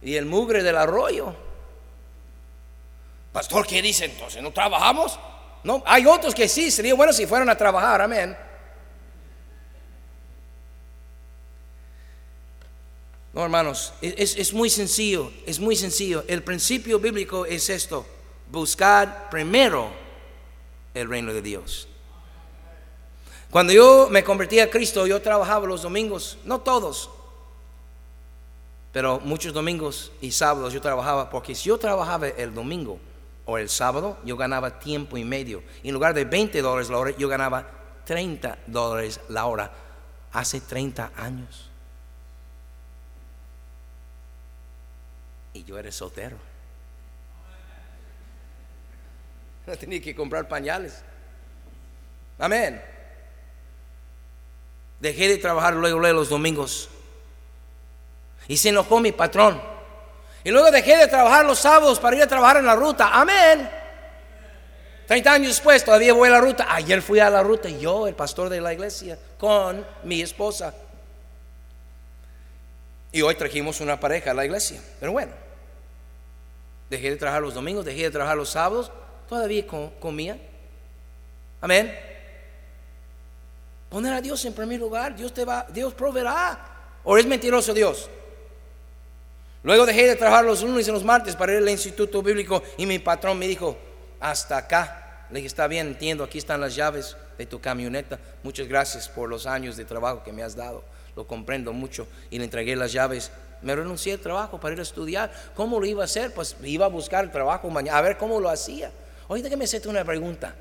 [0.00, 1.34] y el mugre del arroyo.
[3.32, 4.42] Pastor, ¿qué dice entonces?
[4.42, 5.18] ¿No trabajamos?
[5.62, 8.36] No, hay otros que sí, sería bueno si fueran a trabajar, amén.
[13.36, 16.24] No, hermanos, es, es, muy sencillo, es muy sencillo.
[16.26, 18.06] El principio bíblico es esto,
[18.50, 19.90] buscar primero
[20.94, 21.86] el reino de Dios.
[23.50, 27.10] Cuando yo me convertí a Cristo, yo trabajaba los domingos, no todos,
[28.90, 32.98] pero muchos domingos y sábados yo trabajaba, porque si yo trabajaba el domingo,
[33.44, 35.62] o el sábado, yo ganaba tiempo y medio.
[35.84, 37.68] en lugar de 20 dólares la hora, yo ganaba
[38.06, 39.72] 30 dólares la hora.
[40.32, 41.70] Hace 30 años.
[45.56, 46.36] Y yo era soltero.
[49.80, 51.02] Tenía que comprar pañales.
[52.38, 52.82] Amén.
[55.00, 56.90] Dejé de trabajar luego, luego los domingos.
[58.48, 59.60] Y se enojó mi patrón.
[60.44, 63.08] Y luego dejé de trabajar los sábados para ir a trabajar en la ruta.
[63.12, 63.68] Amén.
[65.06, 66.66] 30 años después todavía voy a la ruta.
[66.68, 70.74] Ayer fui a la ruta yo, el pastor de la iglesia, con mi esposa.
[73.10, 74.80] Y hoy trajimos una pareja a la iglesia.
[75.00, 75.45] Pero bueno,
[76.90, 78.90] dejé de trabajar los domingos, dejé de trabajar los sábados,
[79.28, 79.66] todavía
[80.00, 80.38] comía.
[81.60, 81.94] Amén.
[83.88, 86.74] Poner a Dios en primer lugar, Dios te va, Dios proveerá.
[87.04, 88.10] ¿O es mentiroso Dios?
[89.62, 92.86] Luego dejé de trabajar los lunes y los martes para ir al instituto bíblico y
[92.86, 93.76] mi patrón me dijo,
[94.20, 95.26] hasta acá.
[95.30, 98.18] Le dije, está bien, entiendo, aquí están las llaves de tu camioneta.
[98.42, 100.84] Muchas gracias por los años de trabajo que me has dado.
[101.16, 102.06] Lo comprendo mucho.
[102.30, 103.32] Y le entregué las llaves.
[103.62, 105.32] Me renuncié al trabajo para ir a estudiar.
[105.54, 106.32] ¿Cómo lo iba a hacer?
[106.32, 108.90] Pues iba a buscar el trabajo mañana, a ver cómo lo hacía.
[109.28, 110.54] Oye, que me hacerte una pregunta.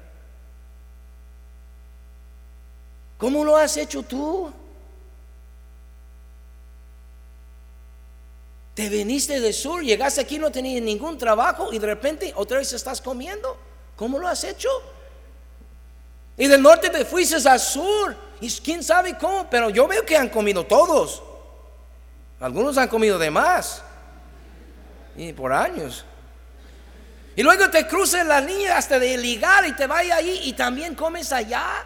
[3.17, 4.51] ¿Cómo lo has hecho tú?
[8.73, 12.73] Te viniste del sur, llegaste aquí, no tenías ningún trabajo y de repente otra vez
[12.73, 13.58] estás comiendo.
[13.95, 14.69] ¿Cómo lo has hecho?
[16.38, 18.15] Y del norte te fuiste al sur.
[18.41, 21.23] Y quién sabe cómo, pero yo veo que han comido todos.
[22.39, 23.82] Algunos han comido de más.
[25.15, 26.06] Y por años.
[27.36, 30.95] Y luego te cruces la línea hasta de ligar y te vaya ahí y también
[30.95, 31.86] comes allá.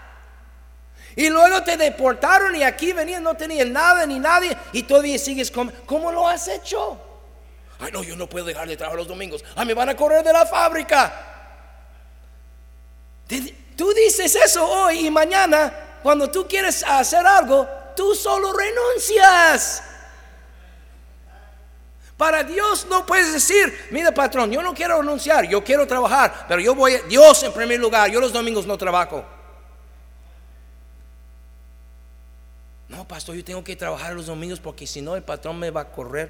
[1.15, 5.49] Y luego te deportaron y aquí venían, no tenían nada ni nadie y todavía sigues
[5.49, 6.99] como, ¿cómo lo has hecho?
[7.79, 9.43] Ay, no, yo no puedo dejar de trabajar los domingos.
[9.55, 11.25] Ay, me van a correr de la fábrica.
[13.75, 19.83] Tú dices eso hoy y mañana, cuando tú quieres hacer algo, tú solo renuncias.
[22.19, 26.59] Para Dios no puedes decir, mira patrón, yo no quiero renunciar, yo quiero trabajar, pero
[26.59, 29.23] yo voy, Dios en primer lugar, yo los domingos no trabajo.
[32.89, 35.79] No, pastor, yo tengo que trabajar los domingos porque si no el patrón me va
[35.79, 36.29] a correr.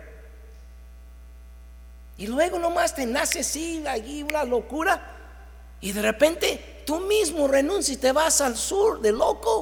[2.20, 5.18] Y luego nomás te nace así, allí una locura.
[5.82, 9.62] Y de repente tú mismo renuncias y te vas al sur de loco.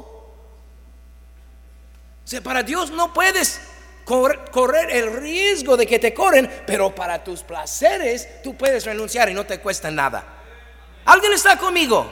[2.26, 3.62] O sea, para Dios no puedes
[4.08, 9.34] correr el riesgo de que te corren, pero para tus placeres tú puedes renunciar y
[9.34, 10.24] no te cuesta nada.
[11.06, 12.10] ¿Alguien está conmigo?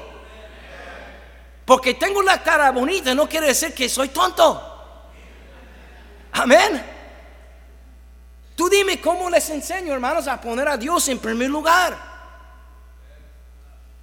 [1.63, 4.73] Porque tengo la cara bonita no quiere decir que soy tonto.
[6.33, 6.83] Amén.
[8.55, 11.97] Tú dime cómo les enseño, hermanos, a poner a Dios en primer lugar.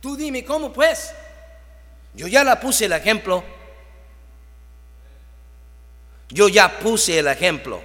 [0.01, 1.15] Tú dime cómo, pues.
[2.15, 3.45] Yo ya la puse el ejemplo.
[6.33, 7.83] Yo ya puse el ejemplo.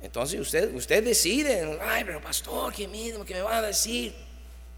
[0.00, 4.14] Entonces usted, usted decide, ay, pero pastor, qué miedo, que me van a decir?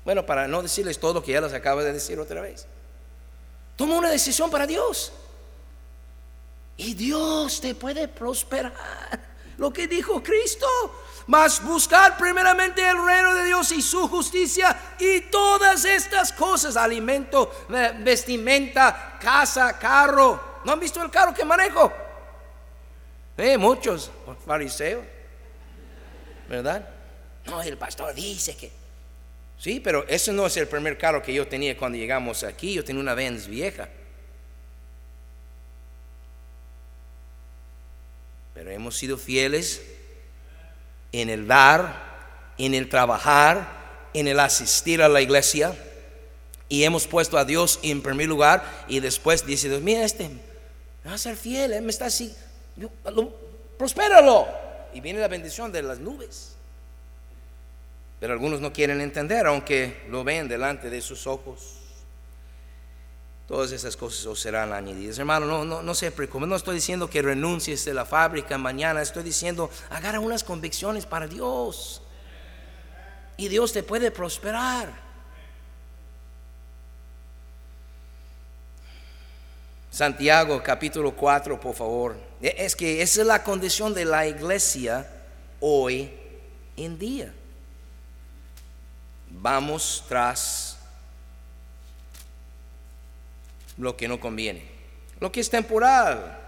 [0.05, 2.67] Bueno, para no decirles todo lo que ya les acabo de decir otra vez.
[3.77, 5.13] Toma una decisión para Dios.
[6.79, 8.73] Y Dios te puede prosperar.
[9.59, 10.67] lo que dijo Cristo.
[11.27, 17.67] Mas buscar primeramente el reino de Dios y su justicia y todas estas cosas, alimento,
[18.01, 20.61] vestimenta, casa, carro.
[20.65, 21.93] ¿No han visto el carro que manejo?
[23.37, 24.11] Eh, muchos
[24.47, 25.05] fariseos,
[26.49, 26.89] ¿verdad?
[27.45, 28.71] No, el pastor dice que...
[29.59, 32.75] Sí, pero ese no es el primer carro que yo tenía cuando llegamos aquí.
[32.75, 33.89] Yo tenía una Benz vieja.
[38.55, 39.83] Pero hemos sido fieles
[41.13, 43.69] en el dar, en el trabajar,
[44.15, 45.75] en el asistir a la iglesia.
[46.69, 48.65] Y hemos puesto a Dios en primer lugar.
[48.89, 50.31] Y después dice Dios, mira este,
[51.07, 52.35] va a ser fiel, él me está así.
[53.79, 54.47] prospéralo.
[54.93, 56.57] Y viene la bendición de las nubes.
[58.19, 61.75] Pero algunos no quieren entender, aunque lo ven delante de sus ojos.
[63.47, 65.19] Todas esas cosas os serán añadidas.
[65.19, 66.47] Hermano, no, no, no se preocupe.
[66.47, 69.01] No estoy diciendo que renuncies de la fábrica mañana.
[69.01, 72.03] Estoy diciendo, agarra unas convicciones para Dios.
[73.37, 75.07] Y Dios te puede prosperar.
[79.91, 82.17] Santiago capítulo 4, por favor.
[82.43, 85.09] E, es que esa es la condición de la iglesia
[85.61, 86.11] hoy
[86.77, 87.33] en día
[89.31, 90.76] vamos tras
[93.79, 94.63] lo que no conviene,
[95.21, 96.43] lo que es temporal.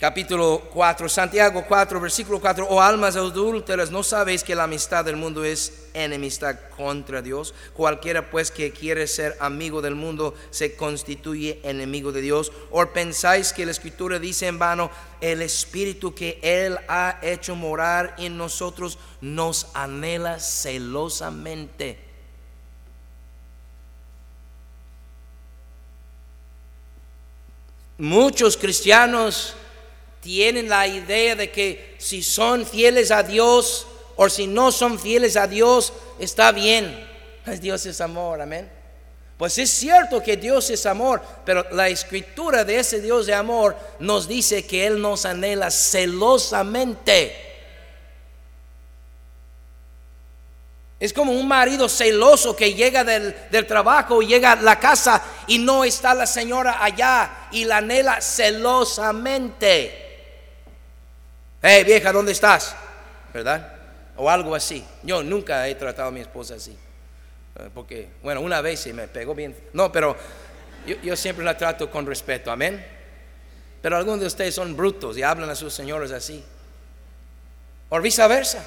[0.00, 5.16] Capítulo 4, Santiago 4, versículo 4, oh almas adúlteras, ¿no sabéis que la amistad del
[5.16, 7.52] mundo es enemistad contra Dios?
[7.74, 12.50] Cualquiera pues que quiere ser amigo del mundo se constituye enemigo de Dios.
[12.70, 14.90] ¿O pensáis que la escritura dice en vano,
[15.20, 22.09] el espíritu que Él ha hecho morar en nosotros nos anhela celosamente?
[28.00, 29.52] Muchos cristianos
[30.22, 33.86] tienen la idea de que si son fieles a Dios
[34.16, 37.06] o si no son fieles a Dios, está bien.
[37.60, 38.70] Dios es amor, amén.
[39.36, 43.76] Pues es cierto que Dios es amor, pero la escritura de ese Dios de amor
[43.98, 47.36] nos dice que Él nos anhela celosamente.
[50.98, 55.84] Es como un marido celoso que llega del, trabajo, llega a la casa y no
[55.84, 60.08] está la señora allá y la anhela celosamente.
[61.62, 62.74] Hey vieja, ¿dónde estás?
[63.32, 63.76] ¿Verdad?
[64.16, 64.84] O algo así.
[65.02, 66.76] Yo nunca he tratado a mi esposa así.
[67.56, 69.56] Eh, porque, bueno, una vez se me pegó bien.
[69.72, 70.16] No, pero
[71.02, 72.50] yo, siempre la trato con respeto.
[72.50, 72.84] Amén.
[73.82, 76.44] Pero algunos de ustedes son brutos y hablan a sus señores así.
[77.88, 78.64] O viceversa.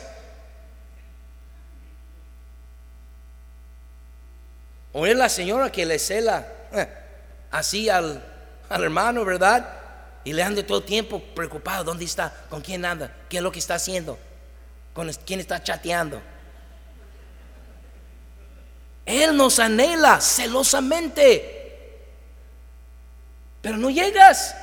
[4.92, 6.88] O es la señora que le cela eh,
[7.50, 8.33] así al,
[8.74, 9.70] al hermano, ¿verdad?
[10.24, 12.34] Y le anda todo el tiempo preocupado, ¿dónde está?
[12.50, 13.16] ¿Con quién anda?
[13.30, 14.18] ¿Qué es lo que está haciendo?
[14.94, 16.20] ¿Con quién está chateando?
[19.06, 22.08] Él nos anhela celosamente,
[23.62, 24.56] pero no llegas.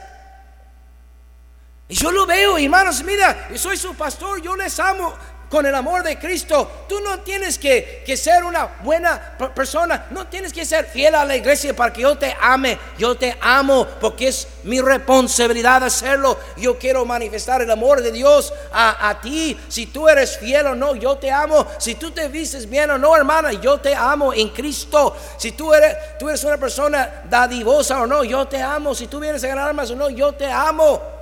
[1.87, 5.15] Y yo lo veo, hermanos, mira, soy su pastor, yo les amo,
[5.51, 6.87] con el amor de Cristo.
[6.89, 11.37] Tú no tienes que, ser una buena persona, no tienes que ser fiel a la
[11.37, 12.79] iglesia para que yo te ame.
[12.97, 16.39] Yo te amo porque es mi responsabilidad hacerlo.
[16.57, 19.59] Yo quiero manifestar el amor de Dios a, ti.
[19.69, 21.67] Si tú eres fiel o no, yo te amo.
[21.79, 25.17] Si tú te vistes bien o no, hermana, yo te amo en Cristo.
[25.37, 28.95] Si tú eres, tú eres una persona dadivosa o no, yo te amo.
[28.95, 31.20] Si tú vienes a ganar almas o no, yo te amo.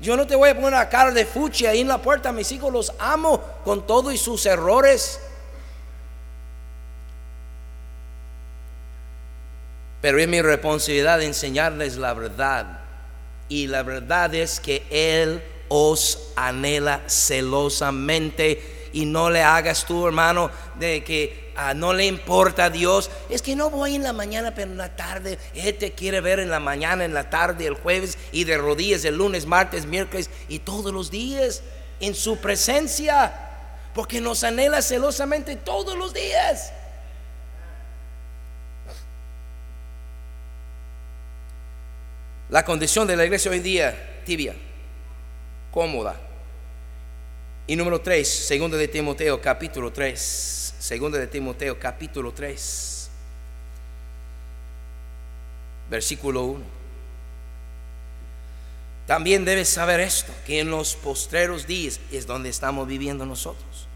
[0.00, 2.32] Yo no te voy a poner una cara de fuchi ahí en la puerta.
[2.32, 5.20] Mis hijos los amo con todo y sus errores.
[10.00, 12.80] Pero es mi responsabilidad enseñarles la verdad.
[13.48, 18.90] Y la verdad es que Él os anhela celosamente.
[18.92, 23.10] Y no le hagas tú, hermano, de que Ah, no le importa a Dios.
[23.30, 25.38] Es que no voy en la mañana, pero en la tarde.
[25.54, 29.04] Él te quiere ver en la mañana, en la tarde, el jueves y de rodillas
[29.06, 31.62] el lunes, martes, miércoles y todos los días
[31.98, 33.32] en su presencia.
[33.94, 36.72] Porque nos anhela celosamente todos los días.
[42.50, 44.54] La condición de la iglesia hoy en día, tibia,
[45.72, 46.16] cómoda.
[47.66, 50.55] Y número 3, segundo de Timoteo, capítulo 3.
[50.86, 53.10] Segunda de Timoteo capítulo 3,
[55.90, 56.64] versículo 1.
[59.04, 63.88] También debes saber esto, que en los postreros días es donde estamos viviendo nosotros.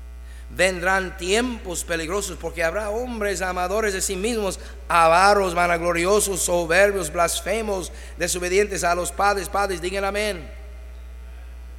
[0.51, 8.83] vendrán tiempos peligrosos porque habrá hombres amadores de sí mismos, avaros, vanagloriosos, soberbios, blasfemos, desobedientes
[8.83, 9.49] a los padres.
[9.49, 10.51] Padres, digan amén.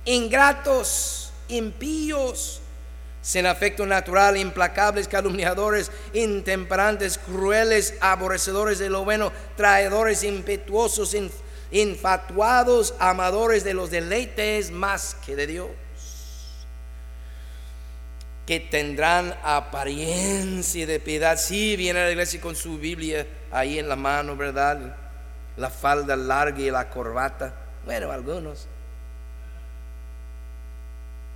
[0.06, 2.62] Ingratos, impíos,
[3.22, 11.16] sin afecto natural, implacables, calumniadores, intemperantes, crueles, aborrecedores de lo bueno, traidores, impetuosos,
[11.72, 15.70] infatuados, amadores de los deleites más que de Dios
[18.46, 21.38] que tendrán apariencia de piedad.
[21.38, 24.96] Sí, viene a la iglesia con su Biblia ahí en la mano, ¿verdad?
[25.56, 27.54] La falda larga y la corbata.
[27.86, 28.68] Bueno, algunos.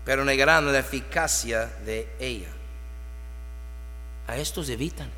[0.06, 2.48] Pero negarán la eficacia de ella.
[4.28, 5.10] A estos evitan.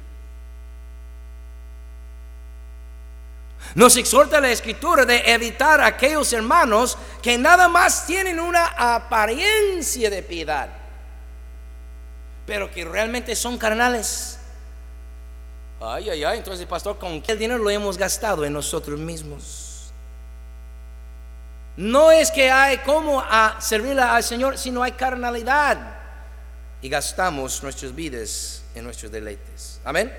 [3.76, 10.10] Nos exhorta la escritura de evitar a aquellos hermanos que nada más tienen una apariencia
[10.10, 10.70] de piedad
[12.48, 14.40] pero que realmente son carnales.
[15.82, 19.67] Ay, ay, ay, entonces, pastor, ¿con qué dinero lo hemos gastado en nosotros mismos?
[21.78, 25.96] No es que hay como a servirle al Señor, sino hay carnalidad.
[26.82, 29.80] Y gastamos nuestras vidas en nuestros deleites.
[29.86, 30.12] Amén.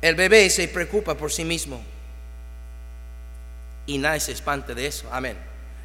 [0.00, 1.82] El bebé se preocupa por sí mismo.
[3.86, 5.06] Y nadie se espanta de eso.
[5.12, 5.36] Amén.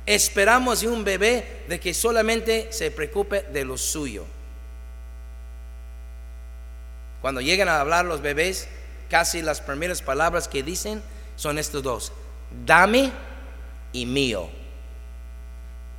[0.05, 4.25] Esperamos de un bebé de que solamente se preocupe de lo suyo.
[7.21, 8.69] Cuando llegan a hablar los bebés,
[9.09, 11.03] casi las primeras palabras que dicen
[11.35, 12.13] son estos dos,
[12.65, 13.11] dame
[13.91, 14.49] y mío,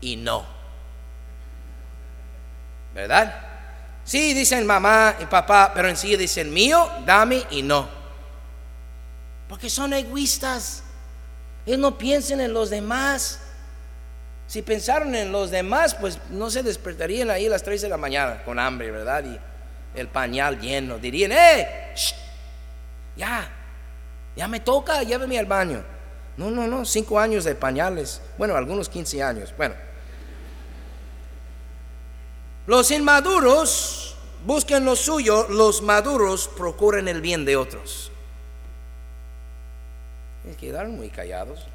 [0.01, 0.47] y no.
[2.95, 3.49] ¿Verdad?
[4.05, 7.89] Sí, dicen mamá y papá, pero en sí dicen mío, dame y no.
[9.49, 10.83] Porque son egoístas.
[11.67, 13.41] Ellos no piensan en los demás.
[14.47, 17.99] Si pensaron en los demás, pues no se despertarían ahí a las 3 de la
[17.99, 19.25] mañana con hambre, ¿verdad?
[19.25, 19.39] Y
[19.99, 20.99] el pañal lleno.
[20.99, 21.95] Dirían, ¡eh!
[23.17, 23.47] ya,
[24.35, 25.85] ya me toca, lléveme al baño.
[26.39, 28.23] No, no, no, cinco años de pañales.
[28.39, 29.53] Bueno, algunos 15 años.
[29.57, 29.75] Bueno.
[32.69, 34.17] Los inmaduros
[34.47, 38.13] buscan lo suyo, los maduros procuran el bien de otros.
[40.49, 41.67] Y quedaron muy callados.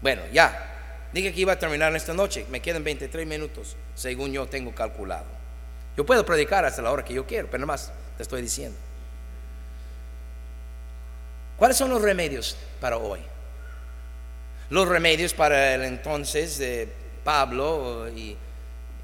[0.00, 1.08] Bueno, ya.
[1.12, 2.46] Dije que iba a terminar esta noche.
[2.50, 5.26] Me quedan 23 minutos, según yo tengo calculado.
[5.96, 8.78] Yo puedo predicar hasta la hora que yo quiero, pero nada más te estoy diciendo.
[11.56, 13.20] ¿Cuáles son los remedios para hoy?
[14.68, 16.88] Los remedios para el entonces de
[17.24, 18.36] Pablo y,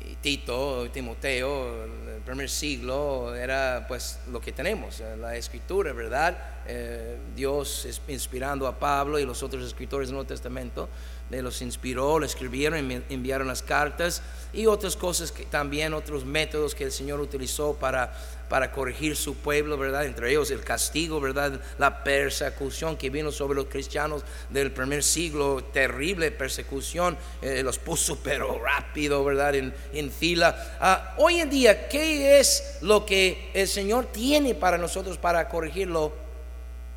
[0.01, 6.37] y Tito, Timoteo, el primer siglo, era pues lo que tenemos, la escritura, ¿verdad?
[6.67, 10.89] Eh, Dios inspirando a Pablo y los otros escritores del Nuevo Testamento,
[11.33, 14.23] de los inspiró, lo escribieron, enviaron las cartas
[14.53, 18.13] y otras cosas que también, otros métodos que el Señor utilizó para,
[18.49, 20.05] para corregir su pueblo, ¿verdad?
[20.07, 21.61] Entre ellos el castigo, ¿verdad?
[21.79, 28.19] La persecución que vino sobre los cristianos del primer siglo, terrible persecución, eh, los puso
[28.23, 29.55] pero rápido, ¿verdad?
[29.55, 30.77] En, en fila.
[30.81, 36.23] Ah, hoy en día, ¿qué es lo que el Señor tiene para nosotros para corregirlo?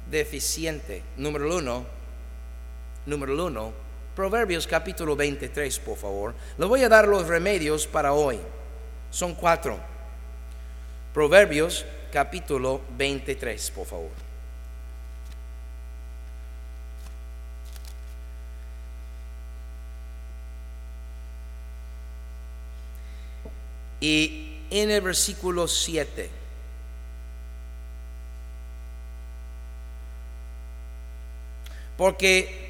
[0.09, 1.03] deficiente.
[1.17, 1.85] Número uno,
[3.05, 3.73] número uno,
[4.15, 6.33] Proverbios capítulo 23, por favor.
[6.57, 8.39] Le voy a dar los remedios para hoy.
[9.11, 9.77] Son cuatro.
[11.13, 14.11] Proverbios capítulo 23, por favor.
[23.99, 26.29] Y en el versículo 7.
[31.97, 32.64] Porque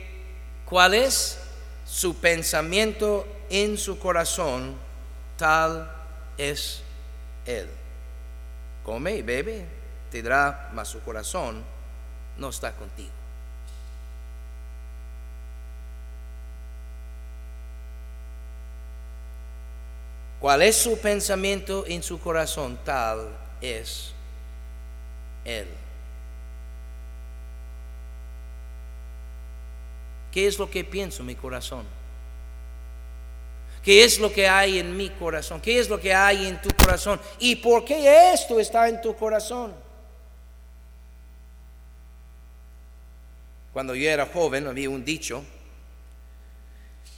[0.65, 1.39] cuál es
[1.85, 4.75] su pensamiento en su corazón,
[5.37, 5.91] tal
[6.37, 6.81] es
[7.45, 7.69] él.
[8.83, 9.65] Come y bebe,
[10.11, 11.63] te dará, mas su corazón
[12.37, 13.11] no está contigo.
[20.45, 22.77] ¿Cuál es su pensamiento en su corazón?
[22.85, 23.29] Tal
[23.61, 24.11] es
[25.43, 25.67] Él.
[30.35, 31.85] ¿Qué es lo que pienso en mi corazón?
[33.81, 35.61] ¿Qué es lo que hay en mi corazón?
[35.61, 37.21] ¿Qué es lo que hay en tu corazón?
[37.39, 39.73] ¿Y por qué esto está en tu corazón?
[43.71, 45.41] Cuando yo era joven había un dicho,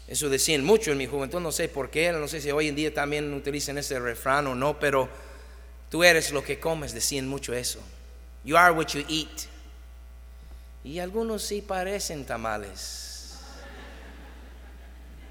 [0.07, 2.75] eso decían mucho en mi juventud, no sé por qué, no sé si hoy en
[2.75, 5.09] día también utilizan ese refrán o no, pero
[5.89, 7.79] tú eres lo que comes, decían mucho eso.
[8.43, 9.47] You are what you eat.
[10.83, 13.06] Y algunos sí parecen tamales.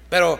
[0.09, 0.39] Pero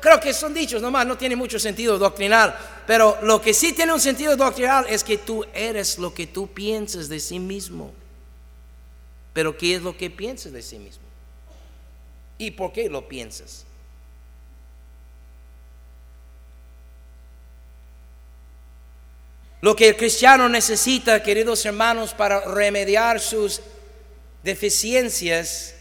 [0.00, 2.56] creo que son dichos nomás, no tiene mucho sentido doctrinal.
[2.86, 6.48] Pero lo que sí tiene un sentido doctrinal es que tú eres lo que tú
[6.48, 7.92] piensas de sí mismo.
[9.32, 11.04] Pero ¿qué es lo que piensas de sí mismo?
[12.38, 13.64] ¿Y por qué lo piensas?
[19.60, 23.60] Lo que el cristiano necesita, queridos hermanos, para remediar sus
[24.42, 25.75] deficiencias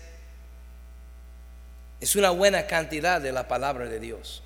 [1.99, 4.43] es una buena cantidad de la palabra de Dios.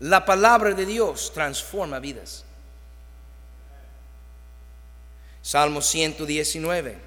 [0.00, 2.44] La palabra de Dios transforma vidas.
[5.42, 6.98] Salmo 119.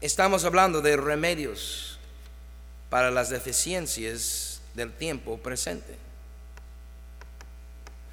[0.00, 1.98] Estamos hablando de remedios
[2.88, 6.07] para las deficiencias del tiempo presente.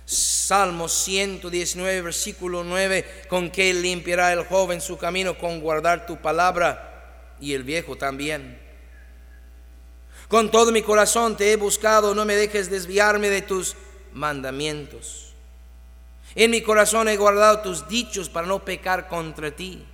[0.05, 7.33] Salmo 119, versículo 9, con que limpiará el joven su camino con guardar tu palabra
[7.39, 8.59] y el viejo también.
[10.27, 13.75] Con todo mi corazón te he buscado, no me dejes desviarme de tus
[14.13, 15.33] mandamientos.
[16.35, 19.85] En mi corazón he guardado tus dichos para no pecar contra ti.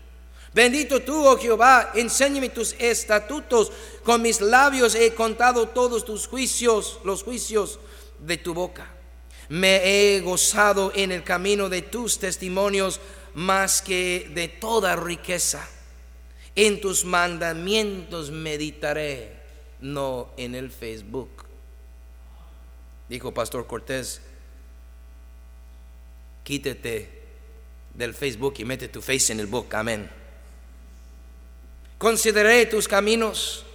[0.54, 3.72] Bendito tú, oh Jehová, enséñame tus estatutos.
[4.04, 7.80] Con mis labios he contado todos tus juicios, los juicios
[8.20, 8.91] de tu boca.
[9.52, 9.82] Me
[10.16, 13.02] he gozado en el camino de tus testimonios
[13.34, 15.68] más que de toda riqueza.
[16.56, 19.34] En tus mandamientos meditaré,
[19.82, 21.44] no en el Facebook.
[23.10, 24.22] Dijo Pastor Cortés,
[26.46, 27.10] quítate
[27.94, 29.76] del Facebook y mete tu face en el book.
[29.76, 30.10] Amén.
[31.98, 33.66] Consideré tus caminos,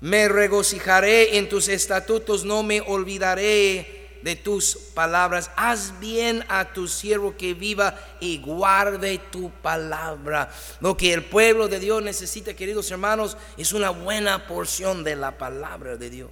[0.00, 5.50] me regocijaré en tus estatutos, no me olvidaré de tus palabras.
[5.56, 10.50] Haz bien a tu siervo que viva y guarde tu palabra.
[10.80, 15.38] Lo que el pueblo de Dios necesita, queridos hermanos, es una buena porción de la
[15.38, 16.30] palabra de Dios.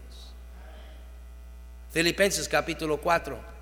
[1.93, 3.59] Filipenses capítulo 4.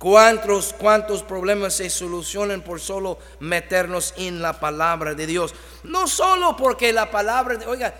[0.00, 5.54] ¿Cuántos, cuántos problemas se solucionan por solo meternos en la palabra de Dios?
[5.82, 7.94] No solo porque la palabra, oiga,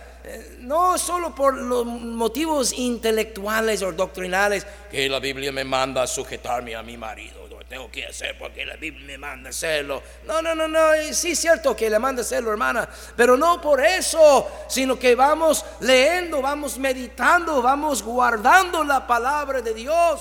[0.59, 6.75] no solo por los motivos intelectuales o doctrinales, que la Biblia me manda a sujetarme
[6.75, 10.03] a mi marido, lo tengo que hacer porque la Biblia me manda a hacerlo.
[10.27, 10.81] No, no, no, no,
[11.13, 15.15] sí es cierto que le manda a hacerlo, hermana, pero no por eso, sino que
[15.15, 20.21] vamos leyendo, vamos meditando, vamos guardando la palabra de Dios.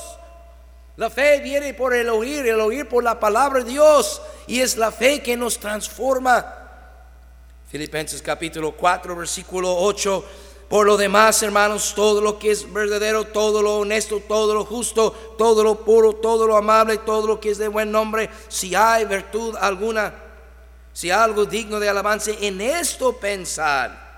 [1.00, 4.76] La fe viene por el oír, el oír por la palabra de Dios, y es
[4.76, 6.59] la fe que nos transforma.
[7.70, 10.26] Filipenses capítulo 4, versículo 8.
[10.67, 15.11] Por lo demás, hermanos, todo lo que es verdadero, todo lo honesto, todo lo justo,
[15.38, 19.05] todo lo puro, todo lo amable, todo lo que es de buen nombre, si hay
[19.05, 20.13] virtud alguna,
[20.93, 24.09] si hay algo digno de alabanza, en esto pensar.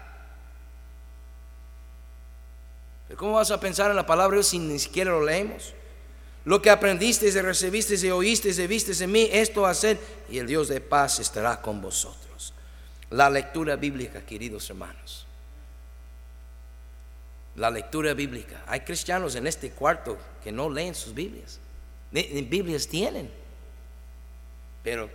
[3.18, 5.74] ¿Cómo vas a pensar en la palabra de Dios si ni siquiera lo leemos?
[6.46, 10.00] Lo que aprendiste, y recibiste, y oíste, y viste en mí, esto hacer,
[10.30, 12.31] y el Dios de paz estará con vosotros
[13.12, 15.28] la lectura bíblica, queridos hermanos.
[17.56, 18.64] La lectura bíblica.
[18.68, 21.60] Hay cristianos en este cuarto que no leen sus Biblias.
[22.12, 23.30] Ni, Biblias tienen.
[24.84, 25.10] Pero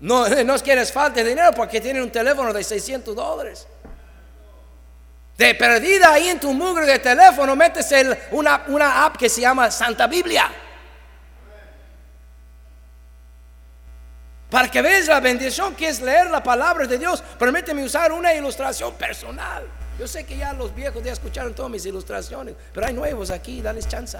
[0.00, 3.66] no, no es que les falte dinero porque tienen un teléfono de 600 dólares.
[5.38, 7.94] De perdida ahí en tu mugre de teléfono metes
[8.32, 10.50] una, una app que se llama Santa Biblia.
[14.50, 18.32] Para que veas la bendición que es leer la palabra de Dios, permíteme usar una
[18.32, 19.66] ilustración personal.
[19.98, 23.60] Yo sé que ya los viejos ya escucharon todas mis ilustraciones, pero hay nuevos aquí,
[23.60, 24.18] dales chance.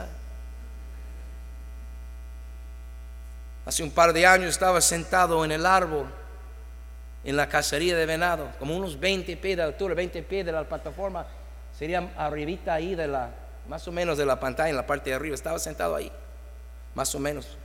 [3.66, 6.06] Hace un par de años estaba sentado en el árbol,
[7.24, 10.64] en la cacería de venado, como unos 20 pies de altura, 20 pies de la
[10.64, 11.26] plataforma,
[11.76, 13.30] sería arribita ahí de la,
[13.68, 16.10] más o menos de la pantalla, en la parte de arriba, estaba sentado ahí,
[16.94, 17.58] más o menos.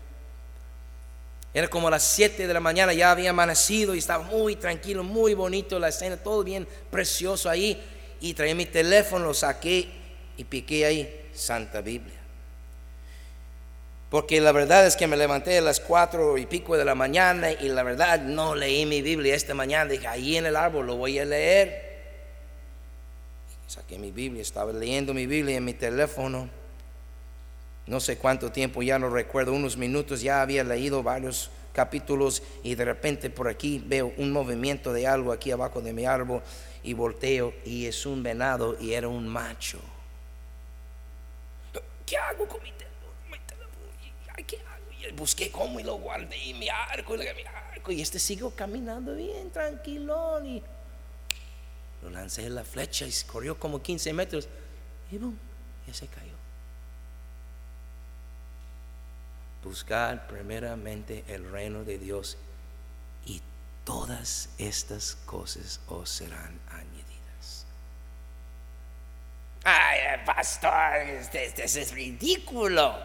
[1.54, 5.34] Era como las 7 de la mañana, ya había amanecido y estaba muy tranquilo, muy
[5.34, 7.82] bonito la escena, todo bien precioso ahí.
[8.22, 9.88] Y traía mi teléfono, lo saqué
[10.38, 12.20] y piqué ahí Santa Biblia.
[14.10, 17.52] Porque la verdad es que me levanté a las cuatro y pico de la mañana
[17.52, 19.89] y la verdad no leí mi Biblia esta mañana.
[19.89, 21.91] Dije, ahí en el árbol lo voy a leer.
[23.68, 26.61] Saqué mi Biblia, estaba leyendo mi Biblia en mi teléfono
[27.88, 32.76] no sé cuánto tiempo, ya no recuerdo, unos minutos, ya había leído varios capítulos y
[32.76, 36.42] de repente por aquí veo un movimiento de algo aquí abajo de mi árbol
[36.84, 39.80] y volteo y es un venado y era un macho.
[42.06, 42.92] ¿Qué hago con mi teléfono?
[45.16, 47.92] Busqué cómo y lo guardé y mi arco y, mi arco.
[47.92, 50.64] Y este siguió caminando bien tranquilón y
[52.02, 54.48] lo lancé en la flecha y corrió como 15 metros
[55.12, 55.38] y boom,
[55.88, 56.31] ya se cayó.
[59.64, 62.38] Buscar primeramente el reino de Dios
[63.26, 63.41] y
[63.84, 67.66] todas estas cosas os serán añadidas.
[69.64, 72.95] Ay, pastor, este, este, este es ridículo.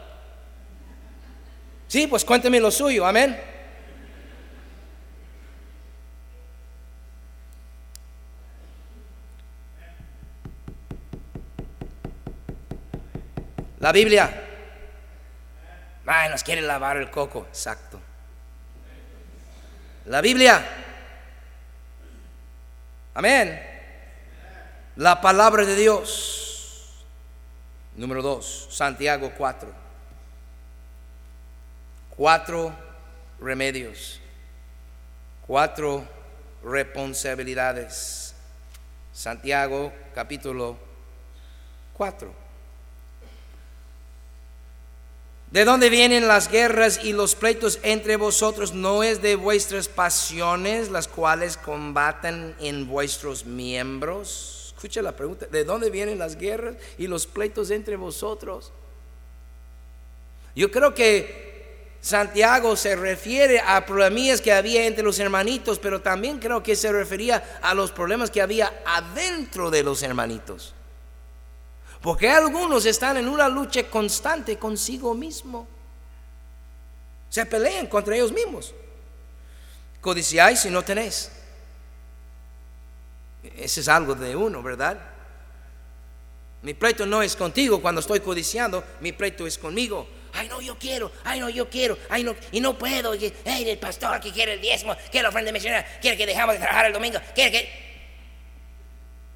[1.88, 3.38] Sí, pues cuénteme lo suyo, amén.
[13.78, 14.45] La Biblia.
[16.30, 17.46] Nos quiere lavar el coco.
[17.48, 18.00] Exacto.
[20.06, 20.64] La Biblia.
[23.14, 23.60] Amén.
[24.96, 27.04] La palabra de Dios.
[27.96, 29.72] Número dos, Santiago 4.
[32.10, 32.74] Cuatro
[33.40, 34.20] remedios.
[35.46, 36.06] Cuatro
[36.62, 38.34] responsabilidades.
[39.12, 40.76] Santiago capítulo
[41.94, 42.45] 4.
[45.50, 48.74] ¿De dónde vienen las guerras y los pleitos entre vosotros?
[48.74, 54.74] ¿No es de vuestras pasiones las cuales combaten en vuestros miembros?
[54.74, 58.72] Escucha la pregunta, ¿de dónde vienen las guerras y los pleitos entre vosotros?
[60.56, 61.46] Yo creo que
[62.00, 66.92] Santiago se refiere a problemas que había entre los hermanitos, pero también creo que se
[66.92, 70.75] refería a los problemas que había adentro de los hermanitos.
[72.06, 75.66] Porque algunos están en una lucha constante consigo mismo.
[77.28, 78.72] Se pelean contra ellos mismos.
[80.00, 81.32] Codiciáis y no tenéis.
[83.42, 85.00] Ese es algo de uno, ¿verdad?
[86.62, 90.06] Mi pleito no es contigo cuando estoy codiciando, mi pleito es conmigo.
[90.32, 93.14] Ay, no, yo quiero, ay, no, yo quiero, ay, no, y no puedo.
[93.46, 96.60] ay, el pastor que quiere el diezmo, quiere la ofrenda misionera, quiere que dejamos de
[96.60, 97.62] trabajar el domingo, quiere que.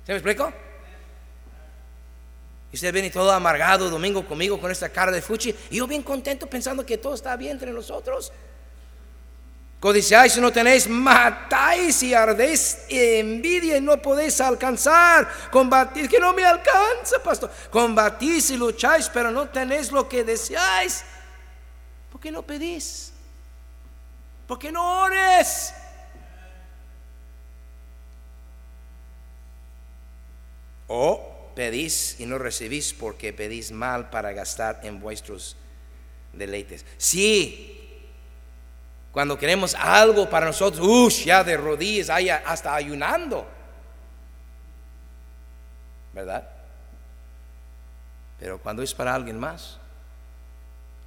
[0.06, 0.69] ¿Se me explicó?
[2.72, 5.54] Y usted viene todo amargado domingo conmigo con esta cara de fuchi.
[5.70, 8.32] Y yo bien contento pensando que todo está bien entre nosotros.
[9.80, 15.26] Codiciáis y no tenéis, matáis y ardéis envidia y no podéis alcanzar.
[15.50, 17.50] Combatís, que no me alcanza, pastor.
[17.70, 21.02] Combatís y lucháis, pero no tenéis lo que deseáis.
[22.12, 23.12] ¿Por qué no pedís?
[24.46, 25.72] ¿Por qué no ores?
[30.86, 35.56] O pedís y no recibís porque pedís mal para gastar en vuestros
[36.32, 36.84] deleites.
[36.96, 37.80] Sí,
[39.12, 43.46] cuando queremos algo para nosotros, uff, ya de rodillas, hasta ayunando.
[46.12, 46.48] ¿Verdad?
[48.38, 49.78] Pero cuando es para alguien más,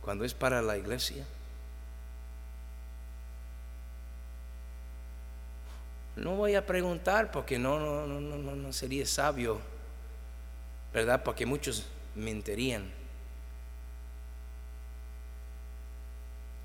[0.02, 1.26] cuando es para la iglesia,
[6.16, 9.73] no voy a preguntar porque no, no, no, no, no sería sabio
[10.94, 11.24] ¿verdad?
[11.24, 11.86] Porque muchos
[12.16, 12.91] mentirían.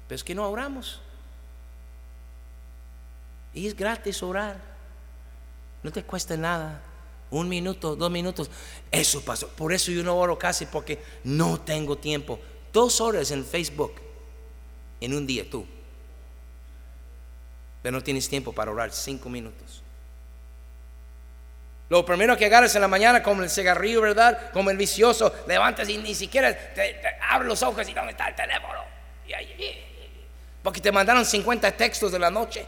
[0.06, 1.00] Pero es que no oramos.
[3.54, 4.60] Y es gratis orar.
[5.82, 6.82] No te cuesta nada.
[7.30, 8.50] Un minuto, dos minutos.
[8.90, 9.48] Eso pasó.
[9.48, 12.38] Por eso yo no oro casi porque no tengo tiempo.
[12.72, 13.94] Dos horas en Facebook
[15.00, 15.66] en un día tú.
[17.82, 19.82] Pero no tienes tiempo para orar cinco minutos.
[21.88, 24.50] Lo primero que agarras en la mañana, como el cigarrillo, ¿verdad?
[24.52, 28.34] Como el vicioso, levantas y ni siquiera te, abres los ojos y ¿dónde está el
[28.34, 28.78] teléfono?
[30.62, 32.66] porque te mandaron 50 textos de la noche.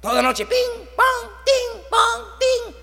[0.00, 2.74] Toda noche, ping, pong, ting, pong, ting.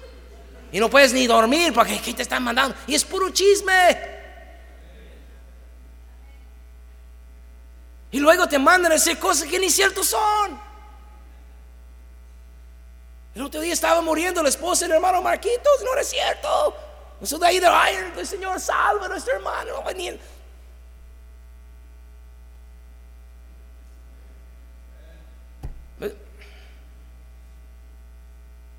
[0.71, 2.75] Y no puedes ni dormir porque aquí te están mandando.
[2.87, 3.97] Y es puro chisme.
[8.11, 10.68] Y luego te mandan a decir cosas que ni ciertos son.
[13.35, 16.75] El otro día estaba muriendo la esposa del hermano Marquitos, no era cierto.
[17.19, 19.83] De ahí de ay, el Señor salva a nuestro hermano.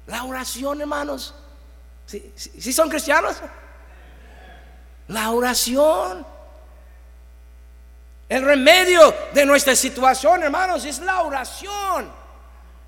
[0.07, 1.35] La oración, hermanos.
[2.07, 3.37] ¿Sí, sí son cristianos?
[5.09, 6.27] La oración.
[8.29, 12.20] El remedio de nuestra situación, hermanos, es la oración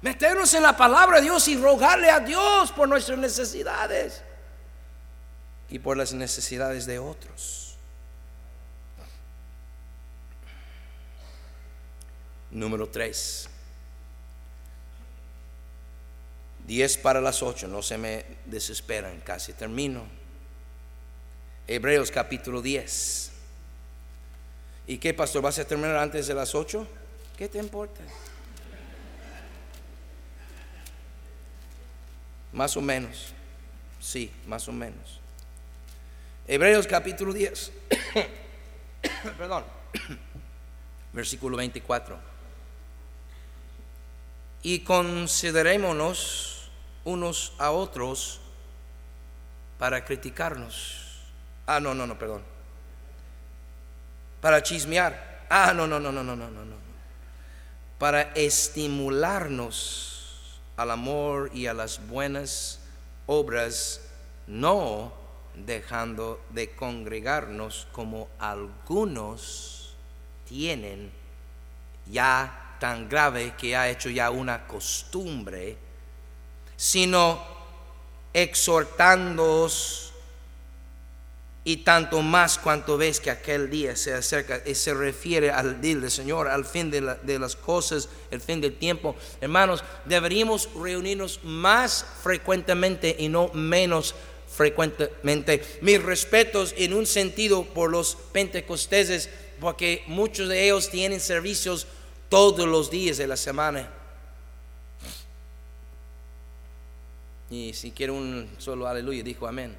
[0.02, 4.22] meternos en la palabra de Dios y rogarle a Dios por nuestras necesidades
[5.70, 7.76] y por las necesidades de otros.
[12.50, 13.48] Número 3.
[16.66, 20.04] 10 para las 8, no se me desesperan, casi termino.
[21.66, 23.30] Hebreos capítulo 10.
[24.88, 25.42] ¿Y qué, pastor?
[25.42, 26.86] ¿Vas a terminar antes de las 8?
[27.36, 28.02] ¿Qué te importa?
[32.52, 33.32] Más o menos.
[34.00, 35.20] Sí, más o menos.
[36.46, 37.72] Hebreos capítulo 10.
[39.38, 39.64] Perdón.
[41.12, 42.18] Versículo 24.
[44.62, 46.70] Y considerémonos
[47.04, 48.40] unos a otros
[49.78, 51.20] para criticarnos.
[51.66, 52.42] Ah, no, no, no, perdón.
[54.40, 55.46] Para chismear.
[55.48, 56.76] Ah, no, no, no, no, no, no, no.
[57.98, 60.11] Para estimularnos
[60.76, 62.80] al amor y a las buenas
[63.26, 64.00] obras,
[64.46, 65.12] no
[65.54, 69.94] dejando de congregarnos como algunos
[70.48, 71.12] tienen
[72.06, 75.76] ya tan grave que ha hecho ya una costumbre,
[76.76, 77.40] sino
[78.32, 80.11] exhortándoos
[81.64, 85.96] y tanto más cuanto ves que aquel día se acerca y se refiere al día
[85.96, 89.14] del Señor, al fin de, de, las cosas, el fin del tiempo.
[89.40, 94.14] Hermanos, deberíamos reunirnos más frecuentemente y no menos
[94.48, 95.62] frecuentemente.
[95.80, 101.86] Mis respetos en un sentido por los pentecosteses, porque muchos de ellos tienen servicios
[102.28, 103.88] todos los días de la semana.
[107.50, 109.76] Y si quiere un solo aleluya, dijo amén.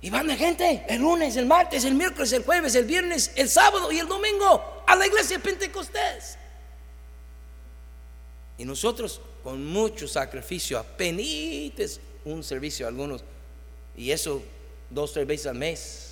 [0.00, 3.48] Y van de gente el lunes, el martes, el miércoles, el jueves, el viernes, el
[3.48, 6.38] sábado y el domingo a la iglesia Pentecostés.
[8.58, 13.24] Y nosotros con mucho sacrificio, apenas un servicio a algunos,
[13.96, 14.42] y eso
[14.90, 16.04] dos, tres veces al mes.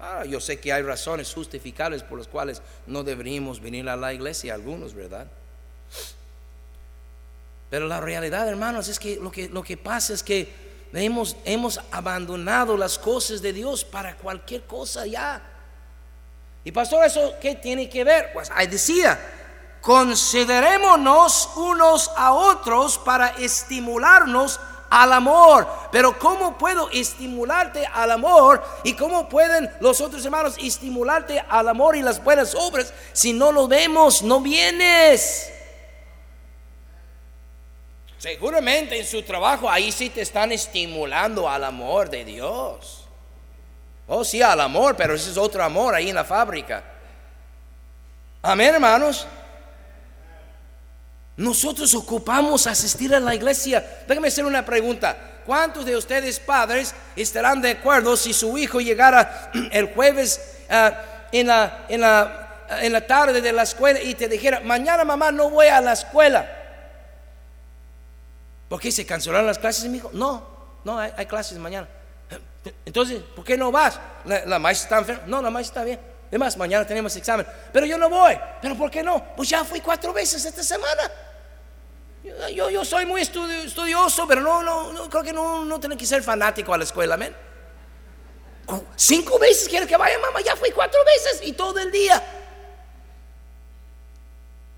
[0.00, 4.14] Ah, yo sé que hay razones justificables por las cuales no deberíamos venir a la
[4.14, 5.26] iglesia, algunos, ¿verdad?
[7.70, 11.80] Pero la realidad, hermanos, es que lo que, lo que pasa es que Hemos, hemos
[11.90, 15.42] abandonado las cosas de Dios para cualquier cosa ya.
[16.64, 18.30] Y pastor, ¿eso qué tiene que ver?
[18.32, 19.18] Pues ahí decía,
[19.80, 24.58] considerémonos unos a otros para estimularnos
[24.90, 25.68] al amor.
[25.92, 28.62] Pero ¿cómo puedo estimularte al amor?
[28.84, 33.52] ¿Y cómo pueden los otros hermanos estimularte al amor y las buenas obras si no
[33.52, 35.50] lo vemos, no vienes?
[38.18, 43.04] Seguramente en su trabajo ahí sí te están estimulando al amor de Dios.
[44.08, 46.82] Oh, sí, al amor, pero ese es otro amor ahí en la fábrica.
[48.42, 49.24] Amén, hermanos.
[51.36, 53.84] Nosotros ocupamos asistir a la iglesia.
[54.08, 55.16] Déjame hacer una pregunta.
[55.46, 60.92] ¿Cuántos de ustedes padres estarán de acuerdo si su hijo llegara el jueves ah,
[61.30, 65.30] en, la, en, la, en la tarde de la escuela y te dijera, mañana mamá
[65.30, 66.57] no voy a la escuela?
[68.68, 70.10] ¿Por qué se cancelaron las clases, mi hijo?
[70.12, 70.46] No,
[70.84, 71.88] no, hay, clases mañana.
[72.84, 73.98] Entonces, ¿por qué no vas?
[74.24, 75.22] La, maestra está enferma.
[75.26, 76.00] No, la maestra está bien.
[76.28, 77.46] Además, mañana tenemos examen.
[77.72, 78.38] Pero yo no voy.
[78.60, 79.24] ¿Pero por qué no?
[79.34, 81.10] Pues ya fui cuatro veces esta semana.
[82.54, 86.22] Yo, yo, soy muy estudioso, pero no, no, creo que no, no tiene que ser
[86.22, 87.34] fanático a la escuela, amén.
[88.96, 90.40] Cinco veces quiere que vaya, mamá.
[90.42, 92.22] Ya fui cuatro veces y todo el día.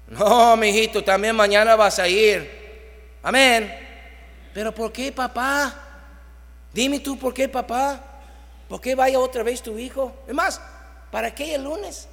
[0.07, 2.60] No, mi hijito, también mañana vas a ir.
[3.23, 3.89] Amén.
[4.55, 5.75] Pero ¿por qué papá?
[6.73, 8.01] Dime tú por qué papá.
[8.69, 10.15] ¿Por qué vaya otra vez tu hijo?
[10.27, 10.61] Es más,
[11.11, 12.09] ¿para qué el lunes?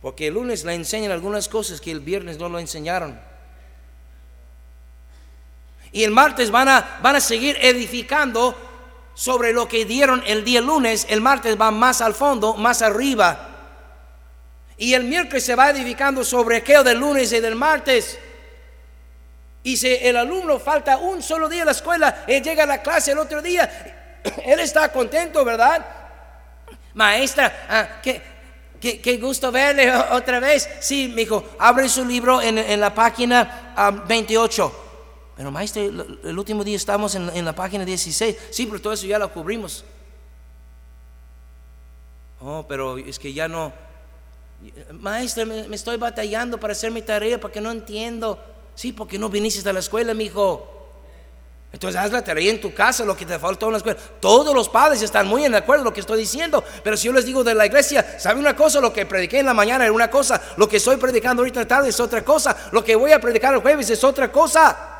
[0.00, 3.18] Porque el lunes le enseñan algunas cosas que el viernes no lo enseñaron.
[5.92, 8.56] Y el martes van a, van a seguir edificando
[9.14, 11.06] sobre lo que dieron el día lunes.
[11.08, 13.51] El martes van más al fondo, más arriba.
[14.82, 18.18] Y el miércoles se va edificando sobre aquello del lunes y del martes.
[19.62, 22.82] Y si el alumno falta un solo día a la escuela, él llega a la
[22.82, 25.86] clase el otro día, él está contento, ¿verdad?
[26.94, 30.68] Maestra, ah, qué, gusto verle otra vez.
[30.80, 34.72] Sí, me dijo, abre su libro en, la página 28.
[34.74, 38.36] Ah, pero maestra, el, último día estamos en, en, la página 16.
[38.50, 39.84] Sí, pero todo eso ya lo cubrimos.
[42.40, 43.72] Oh, pero es que ya no,
[44.92, 48.38] Maestra, me, estoy batallando para hacer mi tarea porque no entiendo.
[48.74, 50.68] Sí, porque no viniste a la escuela, mi hijo.
[51.72, 53.98] Entonces haz la tarea en tu casa, lo que te faltó en la escuela.
[54.20, 56.62] Todos los padres están muy en acuerdo con lo que estoy diciendo.
[56.84, 58.80] Pero si yo les digo de la iglesia, ¿sabe una cosa?
[58.80, 60.40] Lo que prediqué en la mañana era una cosa.
[60.58, 62.54] Lo que estoy predicando ahorita tarde es otra cosa.
[62.72, 64.90] Lo que voy a predicar el jueves es otra cosa.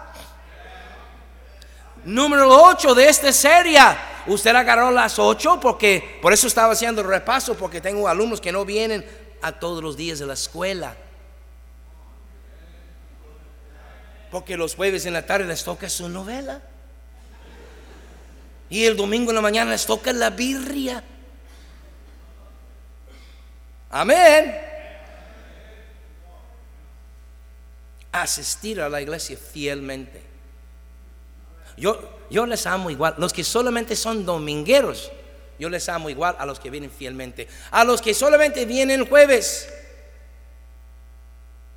[2.04, 3.78] Número 8 de esta serie.
[4.26, 8.50] Usted agarró las 8 porque por eso estaba haciendo el repaso, porque tengo alumnos que
[8.50, 9.04] no vienen
[9.42, 10.96] a todos los días de la escuela.
[14.30, 16.62] Porque los jueves en la tarde les toca su novela.
[18.70, 21.04] Y el domingo en la mañana les toca la birria.
[23.90, 24.58] Amén.
[28.12, 30.22] Asistir a la iglesia fielmente.
[31.76, 33.14] Yo, yo les amo igual.
[33.18, 35.10] Los que solamente son domingueros,
[35.62, 37.46] yo les amo igual a los que vienen fielmente.
[37.70, 39.72] A los que solamente vienen el jueves,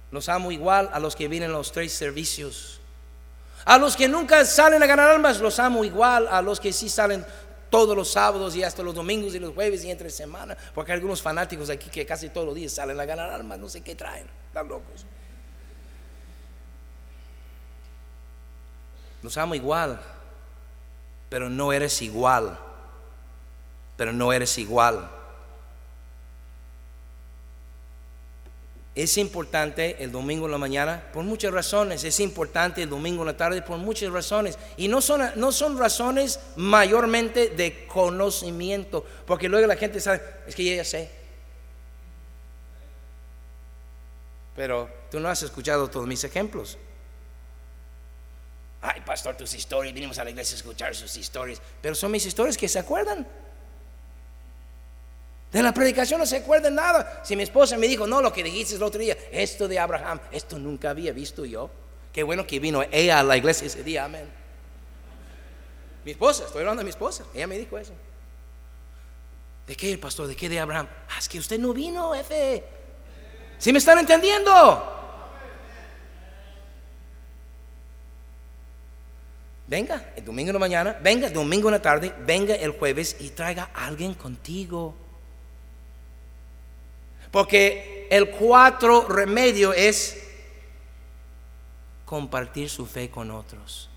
[0.10, 2.82] los amo igual a los que vienen los tres servicios.
[3.64, 6.90] A los que nunca salen a ganar almas, los amo igual a los que sí
[6.90, 7.24] salen
[7.70, 10.58] todos los sábados y hasta los domingos y los jueves y entre semana.
[10.74, 13.70] Porque hay algunos fanáticos aquí que casi todos los días salen a ganar almas, no
[13.70, 15.06] sé qué traen, están locos.
[19.22, 20.02] Los amo igual,
[21.30, 22.58] pero no eres igual.
[23.98, 25.10] Pero no eres igual.
[28.96, 32.06] Es importante el domingo en la mañana por muchas razones.
[32.06, 34.58] Es importante el domingo en la tarde por muchas razones.
[34.78, 39.06] Y no son, no son razones mayormente de conocimiento.
[39.26, 41.12] Porque luego la gente sabe, es que ya sé.
[44.56, 46.78] Pero tú no has escuchado todos mis ejemplos.
[48.82, 52.26] Ay, pastor, tus historias, vinimos a la iglesia a escuchar sus historias, pero son mis
[52.26, 53.28] historias que se acuerdan.
[55.56, 57.22] De la predicación no se acuerdan nada.
[57.24, 60.20] Si mi esposa me dijo, no, lo que dijiste el otro día, esto de Abraham,
[60.30, 61.70] esto nunca había visto yo.
[62.12, 64.30] Qué bueno que vino ella a la iglesia ese día, amén.
[66.04, 67.94] Mi esposa, estoy hablando de mi esposa, ella me dijo eso.
[69.66, 70.28] ¿De qué, pastor?
[70.28, 70.90] ¿De qué de Abraham?
[71.08, 72.64] Ah, es que usted no vino, F.
[73.58, 74.52] ¿Sí me están entendiendo?
[79.68, 83.16] Venga el domingo en la mañana, venga el domingo en la tarde, venga el jueves
[83.22, 85.05] y traiga a alguien contigo.
[87.36, 90.16] Porque el cuatro remedio es
[92.06, 93.90] compartir su fe con otros.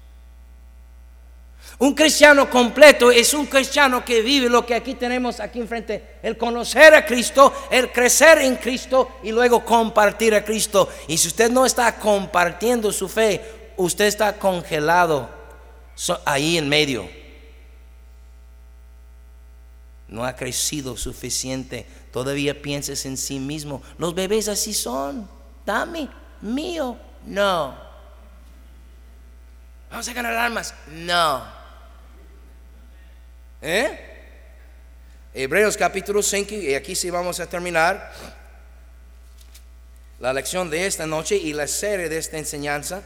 [1.79, 6.37] Un cristiano completo es un cristiano que vive lo que aquí tenemos aquí enfrente, el
[6.37, 10.89] conocer a Cristo, el crecer en Cristo y luego compartir a Cristo.
[11.07, 13.41] Y si usted no está compartiendo su fe,
[13.77, 15.31] usted está congelado
[16.25, 17.09] ahí en medio.
[20.09, 21.87] No ha crecido suficiente.
[22.13, 23.83] Todavía pienses en sí mismo.
[23.99, 25.29] Los bebés así son.
[25.65, 26.09] Dame,
[26.41, 26.97] mío.
[27.27, 27.77] No.
[29.91, 30.75] Vamos a ganar almas.
[30.91, 31.45] No.
[33.61, 34.05] ¿Eh?
[35.35, 38.13] Hebreos capítulo 5, y aquí sí vamos a terminar
[40.19, 43.03] la lección de esta noche y la serie de esta enseñanza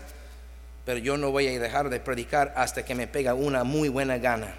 [0.85, 4.19] pero yo no voy a dejar de predicar hasta que me pega una muy buena
[4.19, 4.55] gana.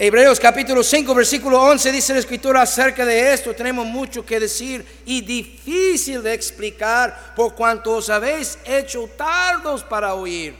[0.00, 3.52] Hebreos capítulo 5, versículo 11 dice la escritura acerca de esto.
[3.52, 10.14] Tenemos mucho que decir y difícil de explicar por cuanto os habéis hecho tardos para
[10.14, 10.54] oír.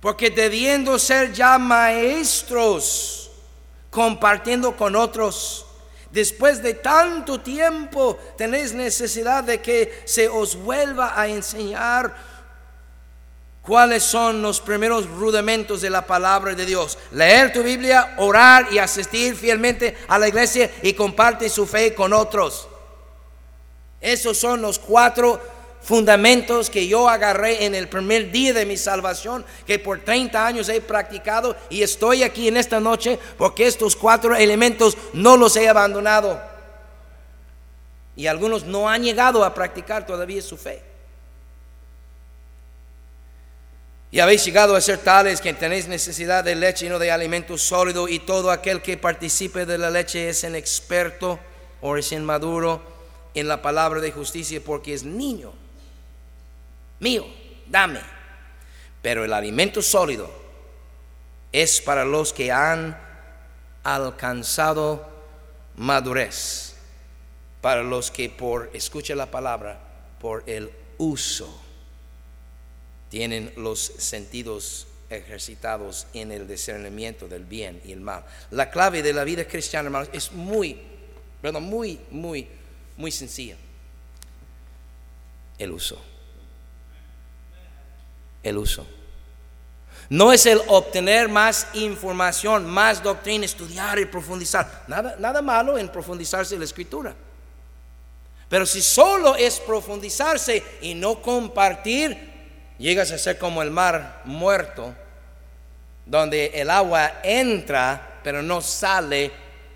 [0.00, 3.30] Porque debiendo ser ya maestros,
[3.90, 5.66] compartiendo con otros,
[6.14, 12.14] Después de tanto tiempo tenéis necesidad de que se os vuelva a enseñar
[13.64, 16.98] cuáles son los primeros rudimentos de la palabra de Dios.
[17.12, 22.12] Leer tu Biblia, orar y asistir fielmente a la iglesia y comparte su fe con
[22.12, 22.68] otros.
[24.00, 25.40] Esos son los cuatro
[25.82, 30.68] fundamentos que yo agarré en el primer día de mi salvación, que por 30 años
[30.68, 35.68] he practicado y estoy aquí en esta noche porque estos cuatro elementos no los he
[35.68, 36.40] abandonado.
[38.16, 40.93] Y algunos no han llegado a practicar todavía su fe.
[44.14, 47.58] Y habéis llegado a ser tales que tenéis necesidad de leche y no de alimento
[47.58, 51.40] sólido, y todo aquel que participe de la leche es un experto
[51.80, 52.80] o es inmaduro
[53.34, 55.52] en la palabra de justicia porque es niño
[57.00, 57.26] mío,
[57.66, 57.98] dame.
[59.02, 60.30] Pero el alimento sólido
[61.50, 62.96] es para los que han
[63.82, 65.08] alcanzado
[65.74, 66.76] madurez,
[67.60, 69.80] para los que por, escucha la palabra,
[70.20, 71.63] por el uso,
[73.14, 78.24] tienen los sentidos ejercitados en el discernimiento del bien y el mal.
[78.50, 80.80] La clave de la vida cristiana, hermanos, es muy,
[81.40, 82.48] perdón, muy, muy,
[82.96, 83.54] muy sencilla.
[85.60, 86.02] El uso
[88.42, 88.84] el uso.
[90.08, 94.86] No es el obtener más información, más doctrina, estudiar y profundizar.
[94.88, 97.14] Nada, nada malo en profundizarse en la escritura.
[98.48, 102.33] Pero si solo es profundizarse y no compartir,
[102.78, 104.94] llegas a ser como el mar muerto,
[106.06, 109.30] donde el agua entra pero no sale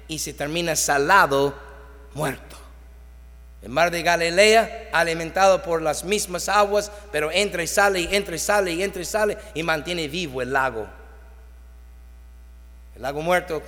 [0.08, 1.54] y se termina salado,
[2.14, 2.56] muerto.
[3.60, 8.34] El mar de Galilea, alimentado por las mismas aguas, pero entra y sale, y entra
[8.34, 10.88] y sale, y entra y sale, y mantiene vivo el lago.
[12.96, 13.62] El lago muerto,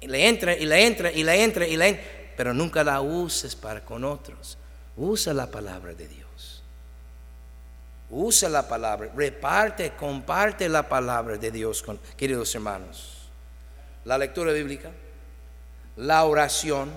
[0.00, 2.04] y le entra, y le entra, y le entra, y le entra,
[2.36, 4.56] pero nunca la uses para con otros.
[4.96, 6.21] Usa la palabra de Dios.
[8.14, 13.30] Usa la palabra, reparte, comparte la palabra de Dios con queridos hermanos.
[14.04, 14.90] La lectura bíblica,
[15.96, 16.92] la oración,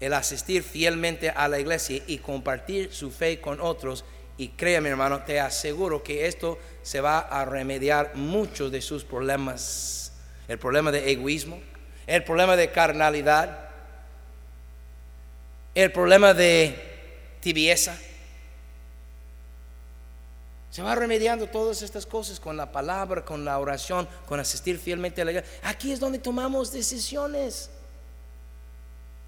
[0.00, 4.04] el asistir fielmente a la iglesia y compartir su fe con otros.
[4.36, 10.12] Y créame hermano, te aseguro que esto se va a remediar muchos de sus problemas.
[10.46, 11.58] El problema de egoísmo,
[12.06, 13.70] el problema de carnalidad,
[15.74, 16.74] el problema de
[17.40, 17.98] tibieza.
[20.70, 25.22] Se va remediando todas estas cosas con la palabra, con la oración, con asistir fielmente
[25.22, 25.60] a la iglesia.
[25.62, 27.70] Aquí es donde tomamos decisiones.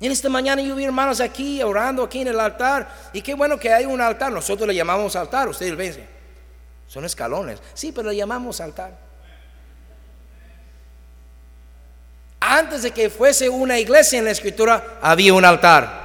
[0.01, 2.89] En esta mañana yo vi hermanos aquí orando aquí en el altar.
[3.13, 4.33] Y qué bueno que hay un altar.
[4.33, 5.49] Nosotros le llamamos altar.
[5.49, 6.09] Ustedes ven.
[6.87, 7.61] Son escalones.
[7.75, 8.99] Sí, pero le llamamos altar.
[12.41, 16.00] Antes de que fuese una iglesia en la escritura, había un altar.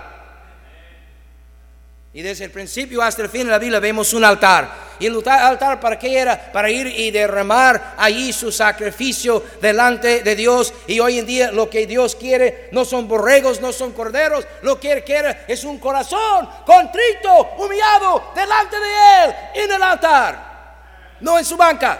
[2.15, 4.95] Y desde el principio hasta el fin de la Biblia vemos un altar.
[4.99, 6.49] ¿Y el altar para qué era?
[6.49, 10.73] Para ir y derramar allí su sacrificio delante de Dios.
[10.87, 14.47] Y hoy en día lo que Dios quiere no son borregos, no son corderos.
[14.61, 21.37] Lo que quiere es un corazón contrito, humillado delante de Él en el altar, no
[21.37, 21.99] en su banca.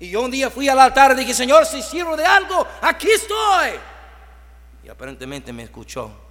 [0.00, 3.10] Y yo un día fui al altar y dije, Señor, si sirvo de algo, aquí
[3.10, 3.70] estoy.
[4.82, 6.23] Y aparentemente me escuchó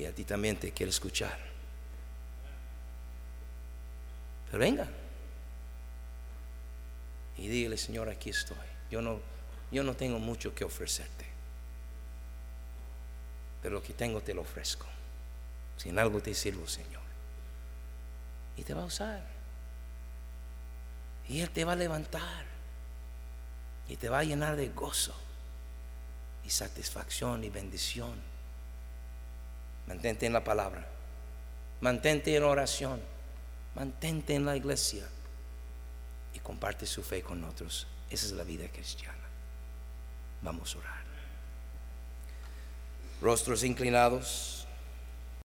[0.00, 1.38] y a ti también te quiere escuchar.
[4.46, 4.88] Pero venga.
[7.36, 8.56] Y dígale, Señor, aquí estoy.
[8.90, 9.20] Yo no,
[9.70, 11.26] yo no tengo mucho que ofrecerte.
[13.60, 14.86] Pero lo que tengo te lo ofrezco.
[15.76, 17.02] Si en algo te sirvo, Señor.
[18.56, 19.22] Y te va a usar.
[21.28, 22.46] Y Él te va a levantar.
[23.86, 25.14] Y te va a llenar de gozo
[26.42, 28.29] y satisfacción y bendición.
[29.90, 30.86] Mantente en la palabra.
[31.80, 33.00] Mantente en oración.
[33.74, 35.04] Mantente en la iglesia.
[36.32, 37.88] Y comparte su fe con otros.
[38.08, 39.18] Esa es la vida cristiana.
[40.42, 41.04] Vamos a orar.
[43.20, 44.59] Rostros inclinados.